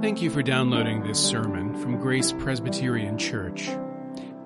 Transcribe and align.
Thank 0.00 0.22
you 0.22 0.30
for 0.30 0.42
downloading 0.42 1.02
this 1.02 1.22
sermon 1.22 1.76
from 1.76 1.98
Grace 1.98 2.32
Presbyterian 2.32 3.18
Church. 3.18 3.68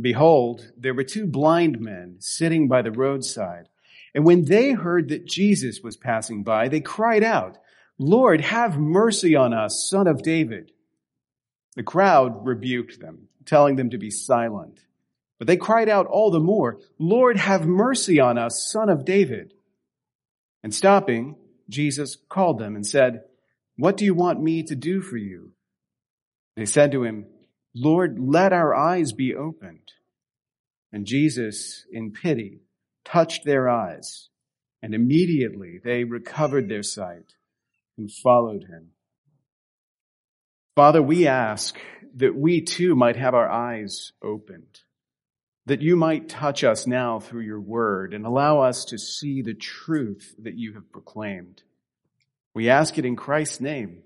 Behold, 0.00 0.72
there 0.76 0.94
were 0.94 1.04
two 1.04 1.28
blind 1.28 1.78
men 1.78 2.16
sitting 2.18 2.66
by 2.66 2.82
the 2.82 2.90
roadside. 2.90 3.68
And 4.14 4.24
when 4.24 4.44
they 4.44 4.72
heard 4.72 5.08
that 5.10 5.26
Jesus 5.26 5.80
was 5.82 5.96
passing 5.96 6.42
by, 6.42 6.68
they 6.68 6.80
cried 6.80 7.22
out, 7.22 7.58
Lord, 7.98 8.40
have 8.40 8.78
mercy 8.78 9.36
on 9.36 9.52
us, 9.52 9.86
son 9.88 10.06
of 10.06 10.22
David. 10.22 10.72
The 11.76 11.82
crowd 11.82 12.46
rebuked 12.46 13.00
them, 13.00 13.28
telling 13.44 13.76
them 13.76 13.90
to 13.90 13.98
be 13.98 14.10
silent. 14.10 14.80
But 15.38 15.46
they 15.46 15.56
cried 15.56 15.88
out 15.88 16.06
all 16.06 16.30
the 16.30 16.40
more, 16.40 16.80
Lord, 16.98 17.36
have 17.36 17.66
mercy 17.66 18.20
on 18.20 18.36
us, 18.36 18.68
son 18.70 18.88
of 18.88 19.04
David. 19.04 19.54
And 20.62 20.74
stopping, 20.74 21.36
Jesus 21.68 22.16
called 22.28 22.58
them 22.58 22.74
and 22.74 22.86
said, 22.86 23.22
What 23.76 23.96
do 23.96 24.04
you 24.04 24.14
want 24.14 24.42
me 24.42 24.62
to 24.64 24.74
do 24.74 25.00
for 25.00 25.16
you? 25.16 25.52
They 26.56 26.66
said 26.66 26.92
to 26.92 27.04
him, 27.04 27.26
Lord, 27.74 28.18
let 28.18 28.52
our 28.52 28.74
eyes 28.74 29.12
be 29.12 29.34
opened. 29.34 29.92
And 30.92 31.06
Jesus, 31.06 31.86
in 31.90 32.12
pity, 32.12 32.60
touched 33.04 33.44
their 33.44 33.68
eyes, 33.68 34.28
and 34.82 34.94
immediately 34.94 35.80
they 35.82 36.04
recovered 36.04 36.68
their 36.68 36.82
sight 36.82 37.34
and 37.96 38.10
followed 38.10 38.64
him. 38.64 38.90
Father, 40.76 41.02
we 41.02 41.26
ask 41.26 41.78
that 42.16 42.34
we 42.34 42.62
too 42.62 42.94
might 42.94 43.16
have 43.16 43.34
our 43.34 43.50
eyes 43.50 44.12
opened, 44.22 44.80
that 45.66 45.82
you 45.82 45.96
might 45.96 46.28
touch 46.28 46.64
us 46.64 46.86
now 46.86 47.20
through 47.20 47.42
your 47.42 47.60
word 47.60 48.14
and 48.14 48.24
allow 48.24 48.60
us 48.60 48.84
to 48.86 48.98
see 48.98 49.42
the 49.42 49.54
truth 49.54 50.34
that 50.42 50.54
you 50.54 50.74
have 50.74 50.90
proclaimed. 50.90 51.62
We 52.54 52.68
ask 52.68 52.96
it 52.98 53.04
in 53.04 53.16
Christ's 53.16 53.60
name. 53.60 54.02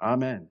Amen. 0.00 0.48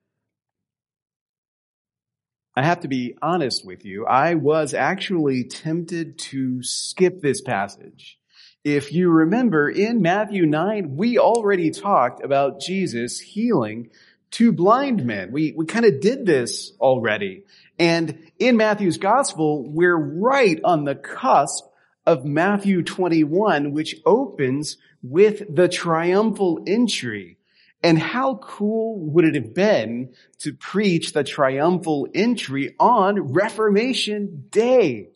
I 2.56 2.64
have 2.64 2.82
to 2.82 2.88
be 2.88 3.16
honest 3.22 3.66
with 3.66 3.84
you. 3.84 4.06
I 4.06 4.36
was 4.36 4.76
actually 4.76 5.46
tempted 5.46 6.20
to 6.20 6.62
skip 6.62 7.20
this 7.20 7.42
passage. 7.42 8.20
If 8.64 8.94
you 8.94 9.10
remember 9.10 9.70
in 9.70 10.02
Matthew 10.02 10.46
9, 10.46 10.96
we 10.96 11.18
already 11.18 11.72
talked 11.72 12.24
about 12.24 12.62
Jesus 12.62 13.20
healing 13.20 13.90
two 14.30 14.52
blind 14.52 15.04
men. 15.04 15.32
We, 15.32 15.54
we 15.56 15.66
kind 15.66 15.86
of 15.86 16.00
did 16.00 16.26
this 16.26 16.74
already. 16.80 17.44
And 17.80 18.32
in 18.38 18.58
Matthew's 18.58 18.98
gospel, 18.98 19.68
we're 19.68 19.98
right 19.98 20.60
on 20.64 20.84
the 20.86 20.96
cusp 20.96 21.66
of 22.06 22.24
Matthew 22.24 22.84
21, 22.84 23.72
which 23.72 23.96
opens 24.06 24.78
with 25.02 25.44
the 25.54 25.68
triumphal 25.68 26.64
entry 26.68 27.38
and 27.84 28.00
how 28.00 28.36
cool 28.36 28.98
would 29.12 29.26
it 29.26 29.36
have 29.36 29.54
been 29.54 30.14
to 30.40 30.54
preach 30.54 31.12
the 31.12 31.24
triumphal 31.24 32.08
entry 32.16 32.76
on 32.80 33.34
Reformation 33.34 34.46
Day? 34.50 35.10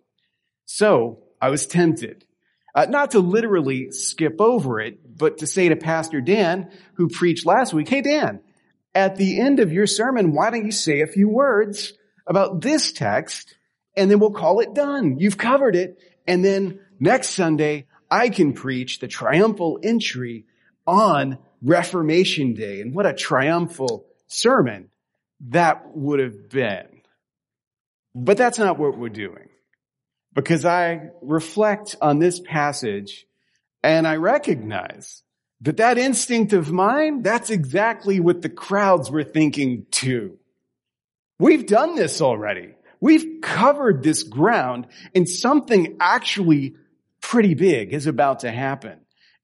So 0.65 1.23
I 1.41 1.49
was 1.49 1.65
tempted. 1.65 2.25
Uh, 2.75 2.85
not 2.89 3.11
to 3.11 3.19
literally 3.19 3.91
skip 3.91 4.39
over 4.41 4.81
it, 4.81 4.99
but 5.17 5.39
to 5.39 5.47
say 5.47 5.69
to 5.69 5.77
Pastor 5.77 6.19
Dan, 6.19 6.69
who 6.95 7.07
preached 7.07 7.45
last 7.45 7.73
week, 7.73 7.87
hey 7.87 8.01
Dan, 8.01 8.41
at 8.93 9.15
the 9.15 9.39
end 9.39 9.61
of 9.61 9.71
your 9.71 9.87
sermon, 9.87 10.33
why 10.33 10.49
don't 10.49 10.65
you 10.65 10.71
say 10.71 11.01
a 11.01 11.07
few 11.07 11.29
words 11.29 11.93
about 12.27 12.61
this 12.61 12.91
text 12.91 13.55
and 13.95 14.11
then 14.11 14.19
we'll 14.19 14.31
call 14.31 14.59
it 14.59 14.75
done. 14.75 15.17
You've 15.17 15.37
covered 15.37 15.75
it. 15.75 15.97
And 16.27 16.45
then 16.45 16.79
next 16.99 17.29
Sunday, 17.29 17.87
I 18.11 18.29
can 18.29 18.53
preach 18.53 18.99
the 18.99 19.07
triumphal 19.07 19.79
entry 19.81 20.45
on 20.85 21.39
Reformation 21.61 22.53
Day. 22.53 22.81
And 22.81 22.93
what 22.93 23.05
a 23.05 23.13
triumphal 23.13 24.05
sermon 24.27 24.89
that 25.49 25.95
would 25.95 26.19
have 26.19 26.49
been. 26.49 26.87
But 28.15 28.37
that's 28.37 28.57
not 28.57 28.79
what 28.79 28.97
we're 28.97 29.09
doing. 29.09 29.49
Because 30.33 30.65
I 30.65 31.09
reflect 31.21 31.95
on 32.01 32.19
this 32.19 32.39
passage 32.39 33.25
and 33.83 34.07
I 34.07 34.15
recognize 34.17 35.23
that 35.61 35.77
that 35.77 35.97
instinct 35.97 36.53
of 36.53 36.71
mine, 36.71 37.23
that's 37.23 37.49
exactly 37.49 38.19
what 38.19 38.41
the 38.41 38.49
crowds 38.49 39.09
were 39.09 39.23
thinking 39.23 39.85
too. 39.89 40.37
We've 41.39 41.65
done 41.65 41.95
this 41.95 42.21
already. 42.21 42.75
We've 42.99 43.41
covered 43.41 44.03
this 44.03 44.23
ground 44.23 44.87
and 45.13 45.29
something 45.29 45.97
actually 45.99 46.75
pretty 47.21 47.53
big 47.53 47.93
is 47.93 48.07
about 48.07 48.39
to 48.39 48.51
happen. 48.51 48.99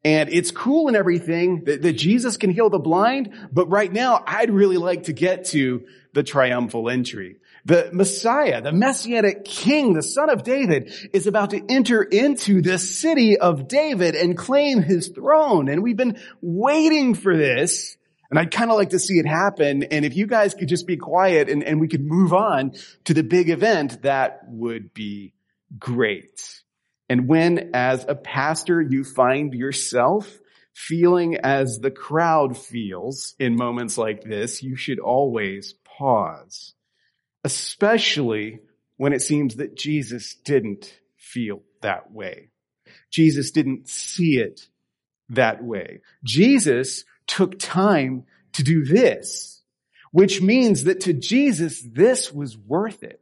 And 0.06 0.30
it's 0.34 0.52
cool 0.52 0.88
and 0.88 0.98
everything 0.98 1.64
that, 1.64 1.82
that, 1.82 1.94
Jesus 1.94 2.36
can 2.36 2.50
heal 2.50 2.70
the 2.70 2.80
blind, 2.80 3.34
but 3.54 3.70
right 3.70 3.92
now 3.92 4.22
I'd 4.28 4.52
really 4.52 4.76
like 4.76 5.04
to 5.04 5.14
get 5.14 5.46
to 5.46 5.86
the 6.12 6.24
triumphal 6.24 6.90
entry. 6.90 7.38
The 7.66 7.90
Messiah, 7.94 8.62
the 8.62 8.74
Messianic 8.74 9.46
King, 9.46 9.94
the 9.94 10.04
Son 10.04 10.30
of 10.30 10.44
David 10.44 10.94
is 11.14 11.28
about 11.28 11.52
to 11.52 11.64
enter 11.70 12.04
into 12.04 12.62
the 12.62 12.78
city 12.78 13.38
of 13.38 13.70
David 13.70 14.16
and 14.16 14.38
claim 14.38 14.82
his 14.82 15.08
throne. 15.08 15.70
And 15.70 15.82
we've 15.82 15.96
been 15.96 16.20
waiting 16.42 17.16
for 17.16 17.38
this. 17.38 17.96
And 18.30 18.38
I'd 18.38 18.52
kind 18.52 18.72
of 18.72 18.78
like 18.78 18.90
to 18.90 19.00
see 19.00 19.20
it 19.20 19.28
happen. 19.28 19.84
And 19.84 20.04
if 20.04 20.18
you 20.18 20.28
guys 20.28 20.54
could 20.56 20.68
just 20.68 20.88
be 20.88 20.98
quiet 20.98 21.50
and, 21.50 21.64
and 21.64 21.80
we 21.80 21.88
could 21.88 22.04
move 22.04 22.34
on 22.34 22.74
to 23.06 23.14
the 23.14 23.24
big 23.24 23.50
event, 23.50 24.02
that 24.02 24.42
would 24.48 24.94
be 24.94 25.34
great. 25.80 26.63
And 27.10 27.28
when 27.28 27.72
as 27.74 28.06
a 28.08 28.16
pastor 28.16 28.82
you 28.82 29.04
find 29.04 29.54
yourself 29.54 30.40
feeling 30.74 31.38
as 31.38 31.80
the 31.80 31.92
crowd 31.92 32.58
feels 32.58 33.36
in 33.40 33.56
moments 33.56 33.98
like 33.98 34.24
this, 34.24 34.64
you 34.64 34.76
should 34.76 35.00
always 35.00 35.76
pause, 35.84 36.74
especially 37.44 38.60
when 38.98 39.14
it 39.14 39.22
seems 39.22 39.58
that 39.58 39.76
Jesus 39.76 40.36
didn't 40.36 41.00
feel 41.18 41.62
that 41.82 42.12
way. 42.12 42.50
Jesus 43.12 43.52
didn't 43.52 43.88
see 43.88 44.38
it 44.38 44.68
that 45.30 45.64
way. 45.64 46.02
Jesus 46.24 47.06
took 47.28 47.60
time 47.60 48.26
to 48.54 48.64
do 48.64 48.84
this, 48.86 49.62
which 50.12 50.42
means 50.42 50.86
that 50.86 51.02
to 51.02 51.14
Jesus, 51.14 51.82
this 51.82 52.32
was 52.32 52.58
worth 52.58 53.04
it. 53.04 53.22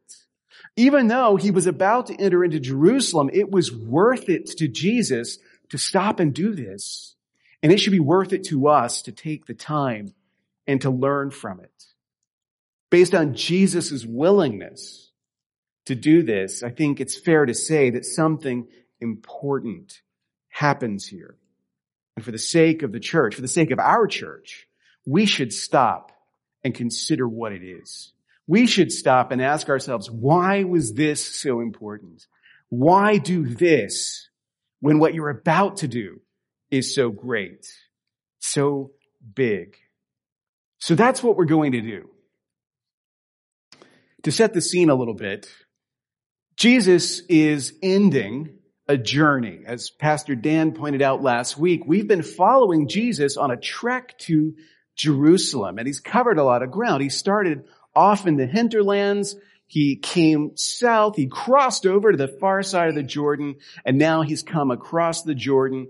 Even 0.75 1.07
though 1.07 1.35
he 1.35 1.51
was 1.51 1.67
about 1.67 2.07
to 2.07 2.15
enter 2.15 2.43
into 2.43 2.59
Jerusalem, 2.59 3.29
it 3.33 3.51
was 3.51 3.73
worth 3.73 4.29
it 4.29 4.47
to 4.57 4.67
Jesus 4.67 5.37
to 5.69 5.77
stop 5.77 6.19
and 6.19 6.33
do 6.33 6.53
this. 6.53 7.15
And 7.61 7.71
it 7.71 7.79
should 7.79 7.91
be 7.91 7.99
worth 7.99 8.33
it 8.33 8.45
to 8.45 8.67
us 8.67 9.03
to 9.03 9.11
take 9.11 9.45
the 9.45 9.53
time 9.53 10.13
and 10.65 10.81
to 10.81 10.89
learn 10.89 11.31
from 11.31 11.59
it. 11.59 11.71
Based 12.89 13.13
on 13.13 13.35
Jesus' 13.35 14.05
willingness 14.05 15.11
to 15.85 15.95
do 15.95 16.23
this, 16.23 16.63
I 16.63 16.69
think 16.69 16.99
it's 16.99 17.17
fair 17.17 17.45
to 17.45 17.53
say 17.53 17.91
that 17.91 18.05
something 18.05 18.67
important 18.99 20.01
happens 20.49 21.07
here. 21.07 21.35
And 22.15 22.25
for 22.25 22.31
the 22.31 22.37
sake 22.37 22.83
of 22.83 22.91
the 22.91 22.99
church, 22.99 23.35
for 23.35 23.41
the 23.41 23.47
sake 23.47 23.71
of 23.71 23.79
our 23.79 24.07
church, 24.07 24.67
we 25.05 25.25
should 25.25 25.53
stop 25.53 26.11
and 26.63 26.73
consider 26.73 27.27
what 27.27 27.53
it 27.53 27.63
is 27.63 28.11
we 28.51 28.67
should 28.67 28.91
stop 28.91 29.31
and 29.31 29.41
ask 29.41 29.69
ourselves, 29.69 30.11
why 30.11 30.65
was 30.65 30.93
this 30.93 31.25
so 31.25 31.61
important? 31.61 32.27
Why 32.67 33.17
do 33.17 33.45
this 33.47 34.27
when 34.81 34.99
what 34.99 35.13
you're 35.13 35.29
about 35.29 35.77
to 35.77 35.87
do 35.87 36.19
is 36.69 36.93
so 36.93 37.11
great, 37.11 37.65
so 38.39 38.91
big? 39.35 39.77
So 40.79 40.95
that's 40.95 41.23
what 41.23 41.37
we're 41.37 41.45
going 41.45 41.71
to 41.71 41.81
do. 41.81 42.09
To 44.23 44.33
set 44.33 44.53
the 44.53 44.59
scene 44.59 44.89
a 44.89 44.95
little 44.95 45.13
bit, 45.13 45.47
Jesus 46.57 47.21
is 47.29 47.71
ending 47.81 48.57
a 48.85 48.97
journey. 48.97 49.61
As 49.65 49.91
Pastor 49.91 50.35
Dan 50.35 50.73
pointed 50.73 51.01
out 51.01 51.23
last 51.23 51.57
week, 51.57 51.83
we've 51.85 52.05
been 52.07 52.21
following 52.21 52.89
Jesus 52.89 53.37
on 53.37 53.49
a 53.49 53.55
trek 53.55 54.17
to 54.27 54.55
Jerusalem 54.97 55.77
and 55.77 55.87
he's 55.87 56.01
covered 56.01 56.37
a 56.37 56.43
lot 56.43 56.63
of 56.63 56.69
ground. 56.69 57.01
He 57.01 57.07
started 57.07 57.63
off 57.95 58.27
in 58.27 58.37
the 58.37 58.45
hinterlands. 58.45 59.35
He 59.67 59.95
came 59.95 60.57
south. 60.57 61.15
He 61.15 61.27
crossed 61.27 61.85
over 61.85 62.11
to 62.11 62.17
the 62.17 62.27
far 62.27 62.61
side 62.63 62.89
of 62.89 62.95
the 62.95 63.03
Jordan. 63.03 63.55
And 63.85 63.97
now 63.97 64.21
he's 64.21 64.43
come 64.43 64.69
across 64.71 65.23
the 65.23 65.35
Jordan 65.35 65.87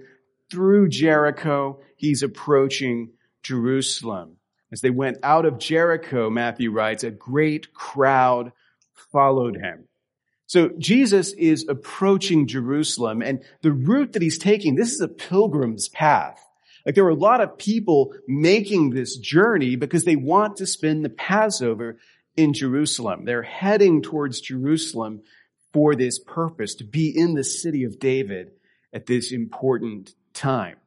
through 0.52 0.90
Jericho. 0.90 1.80
He's 1.96 2.24
approaching 2.24 3.12
Jerusalem. 3.42 4.38
As 4.72 4.82
they 4.82 4.90
went 4.90 5.18
out 5.24 5.46
of 5.46 5.58
Jericho, 5.58 6.30
Matthew 6.30 6.72
writes, 6.72 7.04
a 7.04 7.12
great 7.12 7.74
crowd 7.74 8.52
followed 9.12 9.58
him. 9.58 9.88
So 10.46 10.70
Jesus 10.78 11.34
is 11.34 11.66
approaching 11.68 12.46
Jerusalem 12.46 13.22
and 13.22 13.44
the 13.62 13.72
route 13.72 14.14
that 14.14 14.22
he's 14.22 14.38
taking, 14.38 14.76
this 14.76 14.92
is 14.94 15.02
a 15.02 15.08
pilgrim's 15.08 15.90
path. 15.90 16.40
Like 16.86 16.96
there 16.96 17.04
were 17.04 17.12
a 17.12 17.16
lot 17.16 17.42
of 17.42 17.58
people 17.58 18.14
making 18.28 18.92
this 18.92 19.18
journey 19.18 19.76
because 19.76 20.06
they 20.06 20.16
want 20.16 20.58
to 20.58 20.66
spend 20.66 21.06
the 21.06 21.10
Passover 21.10 21.98
in 22.36 22.54
Jerusalem. 22.54 23.26
They're 23.26 23.44
heading 23.44 24.02
towards 24.02 24.42
Jerusalem 24.42 25.22
for 25.74 25.96
this 25.96 26.20
purpose, 26.20 26.76
to 26.76 26.84
be 26.84 27.10
in 27.16 27.34
the 27.34 27.44
city 27.44 27.84
of 27.84 28.00
David 28.00 28.52
at 28.94 29.06
this 29.06 29.32
important 29.32 30.14
time. 30.34 30.78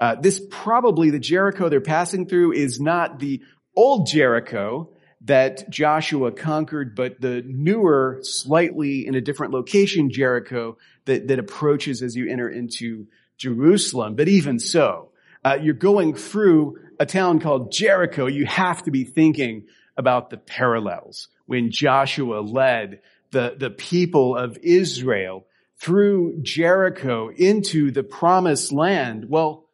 Uh, 0.00 0.16
this 0.16 0.42
probably 0.50 1.10
the 1.10 1.20
Jericho 1.20 1.68
they're 1.68 1.80
passing 1.80 2.26
through 2.26 2.52
is 2.52 2.80
not 2.80 3.20
the 3.20 3.42
old 3.76 4.06
Jericho 4.06 4.90
that 5.22 5.70
Joshua 5.70 6.32
conquered, 6.32 6.94
but 6.94 7.20
the 7.20 7.42
newer, 7.46 8.18
slightly 8.22 9.06
in 9.06 9.14
a 9.14 9.20
different 9.20 9.52
location 9.52 10.10
Jericho 10.10 10.76
that, 11.06 11.28
that 11.28 11.38
approaches 11.38 12.02
as 12.02 12.14
you 12.14 12.30
enter 12.30 12.48
into 12.48 13.06
Jerusalem. 13.38 14.16
But 14.16 14.28
even 14.28 14.58
so, 14.58 15.10
uh, 15.44 15.58
you're 15.60 15.74
going 15.74 16.14
through 16.14 16.78
a 16.98 17.06
town 17.06 17.40
called 17.40 17.72
Jericho. 17.72 18.26
You 18.26 18.46
have 18.46 18.82
to 18.84 18.90
be 18.90 19.04
thinking 19.04 19.66
about 19.96 20.30
the 20.30 20.36
parallels 20.36 21.28
when 21.46 21.70
Joshua 21.70 22.40
led 22.40 23.00
the, 23.30 23.54
the 23.58 23.70
people 23.70 24.36
of 24.36 24.58
Israel 24.62 25.46
through 25.78 26.40
Jericho 26.42 27.30
into 27.30 27.90
the 27.90 28.02
promised 28.02 28.72
land. 28.72 29.26
Well, 29.28 29.68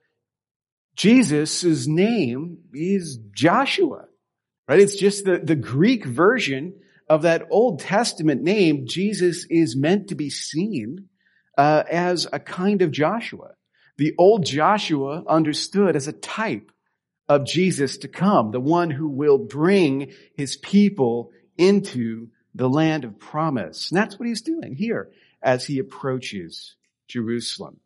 Jesus' 0.96 1.86
name 1.86 2.58
is 2.74 3.18
Joshua, 3.34 4.06
right? 4.66 4.80
It's 4.80 4.96
just 4.96 5.24
the, 5.24 5.38
the 5.38 5.56
Greek 5.56 6.04
version 6.04 6.74
of 7.08 7.22
that 7.22 7.46
Old 7.50 7.80
Testament 7.80 8.42
name. 8.42 8.86
Jesus 8.86 9.46
is 9.48 9.76
meant 9.76 10.08
to 10.08 10.14
be 10.14 10.30
seen 10.30 11.08
uh, 11.56 11.84
as 11.90 12.26
a 12.32 12.38
kind 12.38 12.82
of 12.82 12.90
Joshua. 12.90 13.52
The 14.00 14.14
old 14.16 14.46
Joshua 14.46 15.22
understood 15.28 15.94
as 15.94 16.08
a 16.08 16.14
type 16.14 16.72
of 17.28 17.44
Jesus 17.44 17.98
to 17.98 18.08
come, 18.08 18.50
the 18.50 18.58
one 18.58 18.88
who 18.88 19.06
will 19.06 19.36
bring 19.36 20.14
his 20.34 20.56
people 20.56 21.32
into 21.58 22.28
the 22.54 22.66
land 22.66 23.04
of 23.04 23.18
promise. 23.18 23.90
And 23.90 23.98
that's 23.98 24.18
what 24.18 24.26
he's 24.26 24.40
doing 24.40 24.74
here 24.74 25.10
as 25.42 25.66
he 25.66 25.78
approaches 25.78 26.76
Jerusalem. 27.08 27.78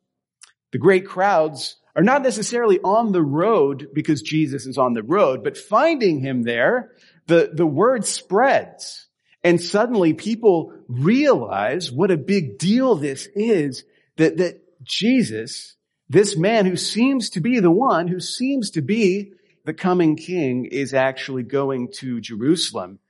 The 0.71 0.79
great 0.79 1.05
crowds 1.05 1.79
are 1.97 2.05
not 2.05 2.23
necessarily 2.23 2.79
on 2.79 3.11
the 3.11 3.21
road 3.21 3.89
because 3.93 4.23
Jesus 4.23 4.67
is 4.67 4.79
on 4.79 4.93
the 4.93 5.03
road, 5.03 5.43
but 5.43 5.59
finding 5.59 6.21
him 6.21 6.45
there, 6.45 6.93
the, 7.27 7.51
the 7.53 7.67
word 7.67 8.07
spreads. 8.07 9.09
And 9.43 9.61
suddenly 9.61 10.15
people 10.15 10.75
realize 10.87 11.91
what 11.91 12.13
a 12.13 12.17
big 12.17 12.59
deal 12.59 12.95
this 12.95 13.27
is 13.35 13.83
that, 14.15 14.37
that 14.37 14.61
Jesus, 14.85 15.75
this 16.15 16.37
man 16.37 16.65
who 16.65 16.77
seems 16.77 17.29
to 17.31 17.41
be 17.41 17.59
the 17.59 17.73
one, 17.73 18.07
who 18.07 18.21
seems 18.21 18.71
to 18.71 18.81
be 18.81 19.33
the 19.65 19.75
coming 19.75 20.15
king, 20.15 20.65
is 20.65 20.95
actually 20.95 21.43
going 21.43 21.91
to 21.95 22.21
Jerusalem 22.21 23.01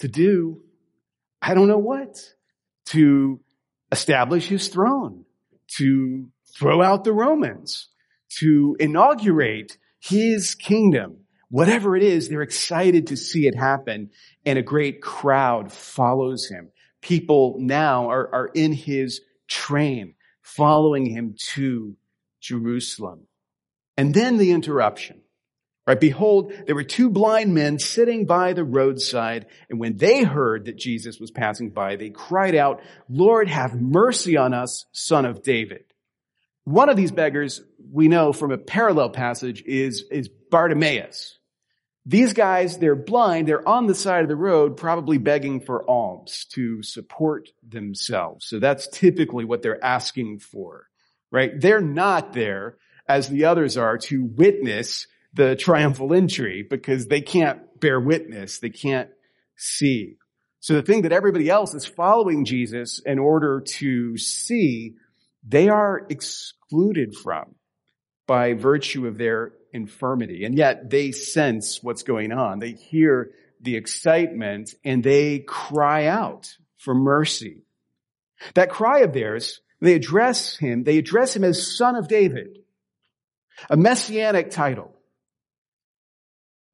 to 0.00 0.08
do, 0.08 0.60
I 1.40 1.54
don't 1.54 1.68
know 1.68 1.78
what, 1.78 2.22
to 2.86 3.40
establish 3.90 4.46
his 4.46 4.68
throne, 4.68 5.24
to 5.78 6.28
throw 6.54 6.82
out 6.82 7.04
the 7.04 7.14
Romans, 7.14 7.88
to 8.40 8.76
inaugurate 8.78 9.78
his 9.98 10.54
kingdom. 10.54 11.16
Whatever 11.48 11.96
it 11.96 12.02
is, 12.02 12.28
they're 12.28 12.42
excited 12.42 13.06
to 13.06 13.16
see 13.16 13.46
it 13.46 13.54
happen 13.54 14.10
and 14.44 14.58
a 14.58 14.62
great 14.62 15.00
crowd 15.00 15.72
follows 15.72 16.46
him. 16.46 16.70
People 17.00 17.56
now 17.58 18.10
are, 18.10 18.34
are 18.34 18.50
in 18.54 18.72
his 18.72 19.22
train, 19.48 20.14
following 20.42 21.06
him 21.06 21.34
to 21.54 21.96
Jerusalem. 22.40 23.26
And 23.96 24.14
then 24.14 24.38
the 24.38 24.52
interruption. 24.52 25.20
Right? 25.86 25.98
Behold, 25.98 26.52
there 26.66 26.74
were 26.74 26.84
two 26.84 27.10
blind 27.10 27.52
men 27.52 27.78
sitting 27.78 28.24
by 28.24 28.52
the 28.52 28.62
roadside, 28.62 29.46
and 29.68 29.80
when 29.80 29.96
they 29.96 30.22
heard 30.22 30.66
that 30.66 30.76
Jesus 30.76 31.18
was 31.18 31.30
passing 31.30 31.70
by, 31.70 31.96
they 31.96 32.10
cried 32.10 32.54
out, 32.54 32.80
Lord, 33.08 33.48
have 33.48 33.80
mercy 33.80 34.36
on 34.36 34.54
us, 34.54 34.86
son 34.92 35.24
of 35.24 35.42
David. 35.42 35.84
One 36.64 36.90
of 36.90 36.96
these 36.96 37.10
beggars, 37.10 37.62
we 37.90 38.06
know 38.06 38.32
from 38.32 38.52
a 38.52 38.58
parallel 38.58 39.10
passage, 39.10 39.62
is, 39.66 40.04
is 40.10 40.28
Bartimaeus. 40.28 41.38
These 42.06 42.34
guys, 42.34 42.78
they're 42.78 42.94
blind, 42.94 43.48
they're 43.48 43.68
on 43.68 43.86
the 43.86 43.94
side 43.94 44.22
of 44.22 44.28
the 44.28 44.36
road, 44.36 44.76
probably 44.76 45.18
begging 45.18 45.60
for 45.60 45.88
alms 45.88 46.46
to 46.52 46.82
support 46.82 47.48
themselves. 47.66 48.46
So 48.46 48.58
that's 48.58 48.86
typically 48.88 49.44
what 49.44 49.62
they're 49.62 49.84
asking 49.84 50.38
for, 50.38 50.86
right? 51.30 51.52
They're 51.58 51.80
not 51.80 52.32
there 52.32 52.76
as 53.08 53.28
the 53.28 53.46
others 53.46 53.76
are 53.76 53.98
to 53.98 54.24
witness 54.24 55.06
the 55.34 55.56
triumphal 55.56 56.12
entry 56.12 56.66
because 56.68 57.06
they 57.06 57.20
can't 57.20 57.60
bear 57.80 58.00
witness. 58.00 58.58
They 58.58 58.70
can't 58.70 59.10
see. 59.56 60.16
So 60.60 60.74
the 60.74 60.82
thing 60.82 61.02
that 61.02 61.12
everybody 61.12 61.48
else 61.48 61.74
is 61.74 61.86
following 61.86 62.44
Jesus 62.44 63.00
in 63.04 63.18
order 63.18 63.62
to 63.78 64.16
see, 64.18 64.96
they 65.46 65.68
are 65.68 66.06
excluded 66.08 67.14
from 67.16 67.54
by 68.26 68.54
virtue 68.54 69.06
of 69.06 69.18
their 69.18 69.52
infirmity. 69.72 70.44
And 70.44 70.56
yet 70.56 70.90
they 70.90 71.12
sense 71.12 71.82
what's 71.82 72.02
going 72.02 72.32
on. 72.32 72.58
They 72.58 72.72
hear 72.72 73.30
the 73.60 73.76
excitement 73.76 74.74
and 74.84 75.02
they 75.02 75.40
cry 75.40 76.06
out 76.06 76.54
for 76.76 76.94
mercy. 76.94 77.62
That 78.54 78.70
cry 78.70 79.00
of 79.00 79.12
theirs, 79.12 79.60
they 79.80 79.94
address 79.94 80.56
him, 80.56 80.84
they 80.84 80.98
address 80.98 81.34
him 81.34 81.44
as 81.44 81.76
son 81.76 81.96
of 81.96 82.08
David, 82.08 82.58
a 83.68 83.76
messianic 83.76 84.50
title. 84.50 84.92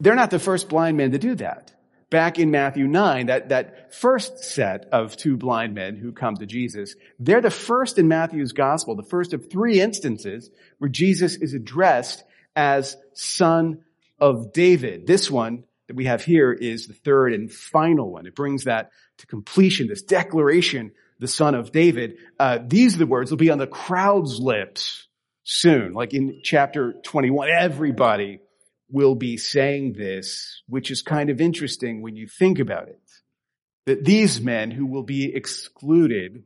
They're 0.00 0.14
not 0.14 0.30
the 0.30 0.38
first 0.38 0.68
blind 0.68 0.96
men 0.96 1.12
to 1.12 1.18
do 1.18 1.34
that. 1.36 1.72
Back 2.10 2.38
in 2.38 2.50
Matthew 2.50 2.86
9, 2.86 3.26
that, 3.26 3.48
that 3.48 3.94
first 3.94 4.44
set 4.44 4.86
of 4.92 5.16
two 5.16 5.36
blind 5.36 5.74
men 5.74 5.96
who 5.96 6.12
come 6.12 6.36
to 6.36 6.46
Jesus, 6.46 6.94
they're 7.18 7.40
the 7.40 7.50
first 7.50 7.98
in 7.98 8.06
Matthew's 8.06 8.52
gospel, 8.52 8.94
the 8.94 9.02
first 9.02 9.32
of 9.32 9.50
three 9.50 9.80
instances 9.80 10.50
where 10.78 10.88
Jesus 10.88 11.36
is 11.36 11.54
addressed 11.54 12.22
as 12.54 12.96
son 13.12 13.80
of 14.20 14.52
David. 14.52 15.06
This 15.06 15.30
one 15.30 15.64
that 15.88 15.96
we 15.96 16.04
have 16.04 16.24
here 16.24 16.52
is 16.52 16.86
the 16.86 16.94
third 16.94 17.32
and 17.32 17.50
final 17.50 18.10
one. 18.10 18.26
It 18.26 18.34
brings 18.34 18.64
that 18.64 18.90
to 19.18 19.26
completion, 19.26 19.88
this 19.88 20.02
declaration, 20.02 20.92
the 21.18 21.28
son 21.28 21.54
of 21.54 21.72
David. 21.72 22.16
Uh, 22.38 22.58
these 22.64 22.94
are 22.94 22.98
the 22.98 23.06
words 23.06 23.30
will 23.30 23.38
be 23.38 23.50
on 23.50 23.58
the 23.58 23.66
crowd's 23.66 24.38
lips 24.38 25.06
soon, 25.44 25.92
like 25.92 26.14
in 26.14 26.40
chapter 26.42 26.94
21. 27.04 27.48
Everybody 27.50 28.40
will 28.90 29.14
be 29.14 29.37
saying 29.37 29.94
this, 29.94 30.62
which 30.68 30.90
is 30.90 31.02
kind 31.02 31.30
of 31.30 31.40
interesting 31.40 32.02
when 32.02 32.16
you 32.16 32.26
think 32.28 32.58
about 32.58 32.88
it. 32.88 33.00
That 33.87 34.04
these 34.04 34.40
men 34.40 34.70
who 34.70 34.87
will 34.87 35.04
be 35.04 35.35
excluded 35.35 36.44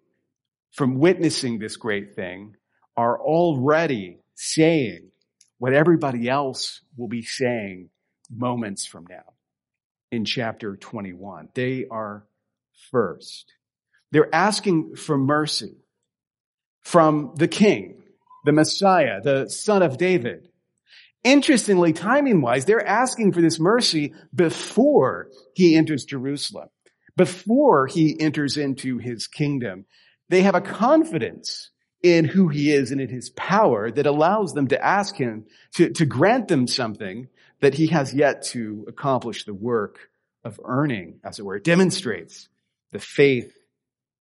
from 0.73 0.99
witnessing 0.99 1.59
this 1.59 1.77
great 1.77 2.15
thing 2.15 2.57
are 2.97 3.19
already 3.19 4.19
saying 4.35 5.11
what 5.59 5.73
everybody 5.73 6.29
else 6.29 6.81
will 6.97 7.09
be 7.09 7.23
saying 7.23 7.91
moments 8.31 8.87
from 8.87 9.07
now 9.09 9.35
in 10.11 10.25
chapter 10.25 10.77
21. 10.77 11.49
They 11.55 11.87
are 11.91 12.25
first. 12.91 13.53
They're 14.12 14.35
asking 14.35 14.97
for 14.97 15.17
mercy 15.17 15.76
from 16.81 17.35
the 17.37 17.49
king, 17.49 18.02
the 18.45 18.52
Messiah, 18.52 19.21
the 19.21 19.49
son 19.49 19.83
of 19.83 19.99
David. 19.99 20.49
Interestingly, 21.23 21.93
timing 21.93 22.40
wise, 22.40 22.64
they're 22.64 22.87
asking 22.87 23.33
for 23.33 23.43
this 23.43 23.61
mercy 23.61 24.14
before 24.35 25.29
he 25.55 25.76
enters 25.76 26.05
Jerusalem, 26.05 26.69
before 27.17 27.87
he 27.87 28.19
enters 28.19 28.57
into 28.57 28.99
his 28.99 29.26
kingdom. 29.26 29.85
They 30.29 30.43
have 30.43 30.55
a 30.55 30.61
confidence 30.61 31.71
in 32.02 32.25
who 32.25 32.49
he 32.49 32.73
is 32.73 32.90
and 32.90 33.00
in 33.00 33.11
his 33.11 33.31
power 33.31 33.90
that 33.90 34.07
allows 34.07 34.55
them 34.55 34.69
to 34.69 34.83
ask 34.83 35.14
him 35.14 35.45
to, 35.75 35.90
to 35.90 36.07
grant 36.07 36.49
them 36.49 36.67
something 36.67 37.29
that 37.61 37.75
he 37.75 37.88
has 37.88 38.14
yet 38.14 38.43
to 38.43 38.87
accomplish 38.88 39.45
the 39.45 39.52
work 39.55 39.99
of 40.43 40.59
earning, 40.64 41.21
as 41.23 41.38
it 41.38 41.45
were. 41.45 41.57
It 41.57 41.64
demonstrates 41.64 42.49
the 42.93 42.99
faith 42.99 43.55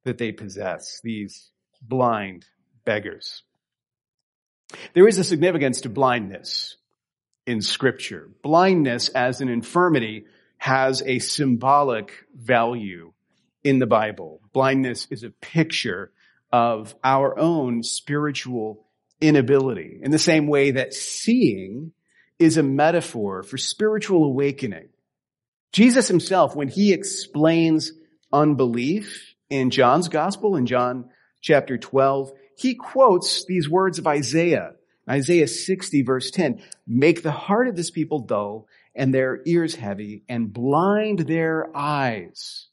that 0.03 0.18
they 0.18 0.32
possess, 0.32 1.01
these 1.03 1.51
blind 1.82 2.46
beggars. 2.86 3.44
There 4.94 5.08
is 5.08 5.18
a 5.18 5.24
significance 5.24 5.82
to 5.82 5.89
blindness 5.89 6.77
in 7.46 7.62
scripture. 7.62 8.29
Blindness 8.44 9.10
as 9.10 9.41
an 9.41 9.50
infirmity 9.50 10.25
has 10.58 11.01
a 11.06 11.20
symbolic 11.20 12.12
value 12.36 13.13
in 13.63 13.79
the 13.79 13.88
Bible. 13.88 14.41
Blindness 14.53 15.08
is 15.10 15.24
a 15.24 15.29
picture 15.29 16.12
of 16.51 16.96
our 17.03 17.38
own 17.38 17.84
spiritual 17.84 18.86
inability 19.22 20.00
in 20.01 20.12
the 20.12 20.20
same 20.20 20.48
way 20.48 20.72
that 20.72 20.94
seeing 20.94 21.91
is 22.38 22.58
a 22.58 22.63
metaphor 22.63 23.44
for 23.44 23.58
spiritual 23.58 24.24
awakening. 24.24 24.89
Jesus 25.72 26.08
himself, 26.08 26.56
when 26.56 26.68
he 26.68 26.94
explains 26.94 27.91
unbelief 28.32 29.28
in 29.50 29.70
John's 29.70 30.08
gospel, 30.08 30.56
in 30.56 30.65
John 30.65 31.10
chapter 31.41 31.77
12, 31.77 32.32
he 32.58 32.75
quotes 32.75 33.46
these 33.46 33.70
words 33.70 34.00
of 34.00 34.08
Isaiah 34.08 34.74
Isaiah 35.10 35.48
60 35.48 36.03
verse 36.03 36.29
10, 36.32 36.62
make 36.86 37.24
the 37.24 37.32
heart 37.32 37.68
of 37.68 37.75
this 37.75 37.89
people 37.89 38.20
dull 38.20 38.68
and 38.94 39.13
their 39.13 39.41
ears 39.46 39.75
heavy 39.75 40.24
and 40.29 40.53
blind 40.53 41.20
their 41.20 41.75
eyes. 41.75 42.68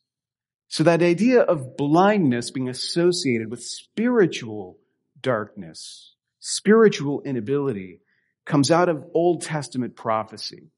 So 0.69 0.85
that 0.85 1.03
idea 1.03 1.41
of 1.41 1.77
blindness 1.77 2.51
being 2.51 2.69
associated 2.69 3.51
with 3.51 3.63
spiritual 3.63 4.79
darkness, 5.21 6.15
spiritual 6.41 7.23
inability 7.23 8.01
comes 8.45 8.71
out 8.71 8.89
of 8.89 9.05
Old 9.15 9.43
Testament 9.43 9.97
prophecy. 9.97 10.71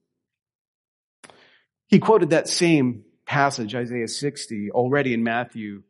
He 1.88 1.99
quoted 1.99 2.31
that 2.31 2.49
same 2.49 3.05
passage, 3.26 3.75
Isaiah 3.75 4.09
60, 4.09 4.71
already 4.71 5.12
in 5.12 5.23
Matthew 5.23 5.83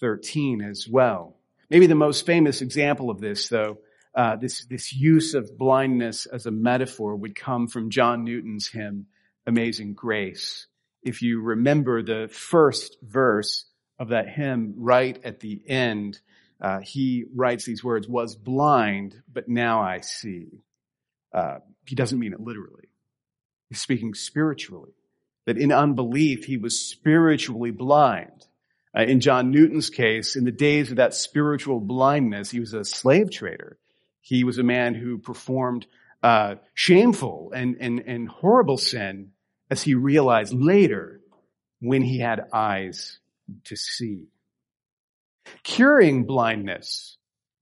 13 0.00 0.62
as 0.62 0.88
well. 0.88 1.36
Maybe 1.70 1.86
the 1.86 1.94
most 1.94 2.24
famous 2.24 2.62
example 2.62 3.10
of 3.10 3.20
this, 3.20 3.48
though, 3.48 3.78
uh, 4.14 4.36
this, 4.36 4.64
this 4.66 4.92
use 4.92 5.34
of 5.34 5.56
blindness 5.56 6.26
as 6.26 6.46
a 6.46 6.50
metaphor 6.50 7.14
would 7.14 7.36
come 7.36 7.68
from 7.68 7.90
John 7.90 8.24
Newton's 8.24 8.68
hymn, 8.68 9.06
Amazing 9.46 9.94
Grace. 9.94 10.66
If 11.02 11.22
you 11.22 11.40
remember 11.40 12.02
the 12.02 12.28
first 12.28 12.96
verse 13.02 13.66
of 13.98 14.08
that 14.08 14.28
hymn 14.28 14.74
right 14.76 15.18
at 15.24 15.40
the 15.40 15.62
end, 15.68 16.20
uh, 16.60 16.80
he 16.80 17.26
writes 17.34 17.64
these 17.64 17.84
words, 17.84 18.08
was 18.08 18.34
blind, 18.34 19.22
but 19.32 19.48
now 19.48 19.80
I 19.80 20.00
see. 20.00 20.48
Uh, 21.32 21.58
he 21.86 21.94
doesn't 21.94 22.18
mean 22.18 22.32
it 22.32 22.40
literally. 22.40 22.88
He's 23.68 23.80
speaking 23.80 24.14
spiritually. 24.14 24.92
That 25.46 25.58
in 25.58 25.72
unbelief, 25.72 26.44
he 26.44 26.56
was 26.56 26.78
spiritually 26.78 27.70
blind. 27.70 28.47
Uh, 28.96 29.02
in 29.02 29.20
John 29.20 29.50
Newton's 29.50 29.90
case, 29.90 30.36
in 30.36 30.44
the 30.44 30.52
days 30.52 30.90
of 30.90 30.96
that 30.96 31.14
spiritual 31.14 31.80
blindness, 31.80 32.50
he 32.50 32.60
was 32.60 32.74
a 32.74 32.84
slave 32.84 33.30
trader. 33.30 33.78
He 34.20 34.44
was 34.44 34.58
a 34.58 34.62
man 34.62 34.94
who 34.94 35.18
performed 35.18 35.86
uh, 36.22 36.56
shameful 36.74 37.52
and, 37.54 37.76
and, 37.80 38.00
and 38.00 38.28
horrible 38.28 38.78
sin 38.78 39.30
as 39.70 39.82
he 39.82 39.94
realized 39.94 40.54
later 40.54 41.20
when 41.80 42.02
he 42.02 42.18
had 42.18 42.48
eyes 42.52 43.18
to 43.64 43.76
see. 43.76 44.28
Curing 45.62 46.24
blindness 46.24 47.16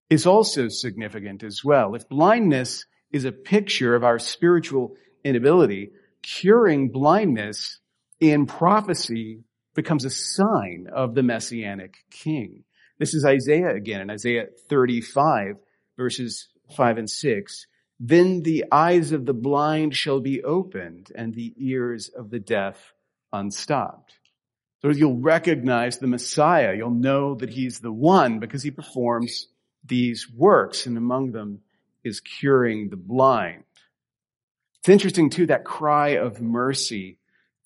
is 0.09 0.27
also 0.27 0.69
significant 0.69 1.43
as 1.43 1.65
well. 1.65 1.95
If 1.95 2.09
blindness 2.09 2.87
is 3.13 3.25
a 3.25 3.33
picture 3.33 3.95
of 3.95 4.05
our 4.05 4.19
spiritual 4.19 4.97
inability, 5.25 5.91
curing 6.23 6.89
blindness 6.91 7.81
in 8.21 8.47
prophecy 8.47 9.45
becomes 9.77 10.05
a 10.05 10.11
sign 10.11 10.89
of 10.93 11.15
the 11.15 11.23
messianic 11.23 11.99
king. 12.11 12.65
This 12.99 13.15
is 13.15 13.25
Isaiah 13.25 13.75
again 13.75 14.01
in 14.01 14.11
Isaiah 14.11 14.47
35 14.69 15.57
verses 15.97 16.49
5 16.77 16.99
and 16.99 17.11
6. 17.11 17.67
Then 18.01 18.43
the 18.43 18.65
eyes 18.73 19.13
of 19.13 19.25
the 19.25 19.35
blind 19.35 19.95
shall 19.95 20.21
be 20.21 20.43
opened 20.43 21.13
and 21.15 21.35
the 21.35 21.55
ears 21.57 22.09
of 22.09 22.31
the 22.31 22.39
deaf 22.39 22.93
unstopped. 23.33 24.15
So 24.83 24.91
you'll 24.91 25.21
recognize 25.21 25.99
the 25.99 26.07
Messiah. 26.07 26.75
You'll 26.75 26.91
know 26.91 27.35
that 27.37 27.51
he's 27.51 27.81
the 27.81 27.93
one 27.93 28.39
because 28.39 28.63
he 28.63 28.71
performs 28.71 29.49
these 29.85 30.29
works 30.31 30.87
and 30.87 30.97
among 30.97 31.33
them 31.33 31.61
is 32.05 32.21
curing 32.21 32.91
the 32.91 32.97
blind. 32.97 33.65
It's 34.81 34.89
interesting 34.89 35.31
too, 35.31 35.47
that 35.47 35.65
cry 35.65 36.11
of 36.11 36.41
mercy 36.41 37.19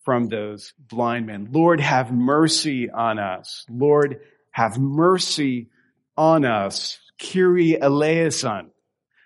from 0.04 0.28
those 0.28 0.73
blind 0.78 1.26
men. 1.26 1.49
Lord, 1.50 1.80
have 1.80 2.12
mercy 2.12 2.90
on 2.90 3.19
us. 3.19 3.64
Lord, 3.69 4.21
have 4.50 4.78
mercy 4.78 5.69
on 6.16 6.45
us. 6.45 6.99
Kyrie 7.19 7.80
eleison. 7.80 8.71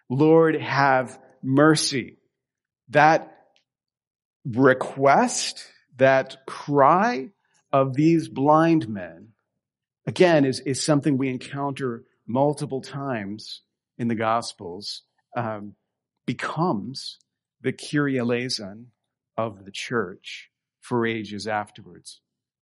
Lord, 0.08 0.56
have 0.60 1.18
mercy. 1.42 2.18
That 2.90 3.30
request, 4.44 5.64
that 5.96 6.44
cry 6.46 7.30
of 7.72 7.94
these 7.94 8.28
blind 8.28 8.88
men, 8.88 9.28
again, 10.06 10.44
is, 10.44 10.60
is 10.60 10.82
something 10.82 11.16
we 11.16 11.30
encounter 11.30 12.04
multiple 12.26 12.80
times 12.80 13.62
in 13.96 14.08
the 14.08 14.14
Gospels, 14.14 15.02
um, 15.36 15.74
becomes 16.26 17.18
the 17.62 17.72
Kyrie 17.72 18.18
eleison 18.18 18.90
of 19.36 19.64
the 19.64 19.70
church 19.70 20.50
for 20.84 21.06
ages 21.06 21.46
afterwards. 21.46 22.20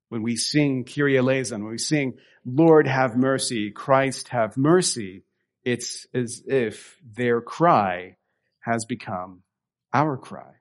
When 0.09 0.23
we 0.23 0.37
sing 0.37 0.85
Kyrie 0.85 1.19
eleison, 1.19 1.65
when 1.65 1.73
we 1.73 1.79
sing 1.79 2.19
Lord 2.45 2.87
have 2.87 3.17
mercy, 3.17 3.73
Christ 3.73 4.29
have 4.29 4.57
mercy, 4.57 5.25
it's 5.65 6.07
as 6.15 6.43
if 6.47 6.97
their 7.05 7.41
cry 7.41 8.17
has 8.61 8.85
become 8.85 9.43
our 9.93 10.17
cry. 10.17 10.53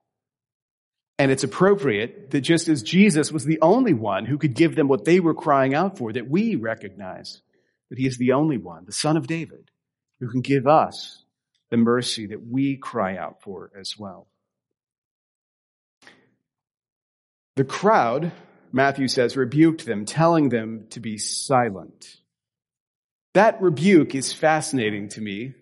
And 1.19 1.31
it's 1.31 1.43
appropriate 1.43 2.31
that 2.31 2.41
just 2.41 2.67
as 2.67 2.81
Jesus 2.81 3.31
was 3.31 3.45
the 3.45 3.61
only 3.61 3.93
one 3.93 4.25
who 4.25 4.39
could 4.39 4.55
give 4.55 4.75
them 4.75 4.87
what 4.87 5.05
they 5.05 5.19
were 5.19 5.35
crying 5.35 5.75
out 5.75 5.99
for, 5.99 6.11
that 6.11 6.27
we 6.27 6.55
recognize 6.55 7.43
that 7.91 7.99
he 7.99 8.07
is 8.07 8.17
the 8.17 8.31
only 8.31 8.57
one, 8.57 8.85
the 8.85 8.91
son 8.91 9.17
of 9.17 9.27
David, 9.27 9.69
who 10.19 10.31
can 10.31 10.41
give 10.41 10.65
us 10.65 11.23
the 11.69 11.77
mercy 11.77 12.25
that 12.25 12.47
we 12.47 12.75
cry 12.77 13.17
out 13.17 13.43
for 13.43 13.71
as 13.79 13.99
well. 13.99 14.30
The 17.55 17.63
crowd, 17.65 18.31
Matthew 18.71 19.07
says, 19.07 19.35
rebuked 19.35 19.85
them, 19.85 20.05
telling 20.05 20.49
them 20.49 20.87
to 20.91 20.99
be 20.99 21.17
silent. 21.17 22.17
That 23.33 23.61
rebuke 23.61 24.15
is 24.15 24.33
fascinating 24.33 25.09
to 25.09 25.21
me 25.21 25.53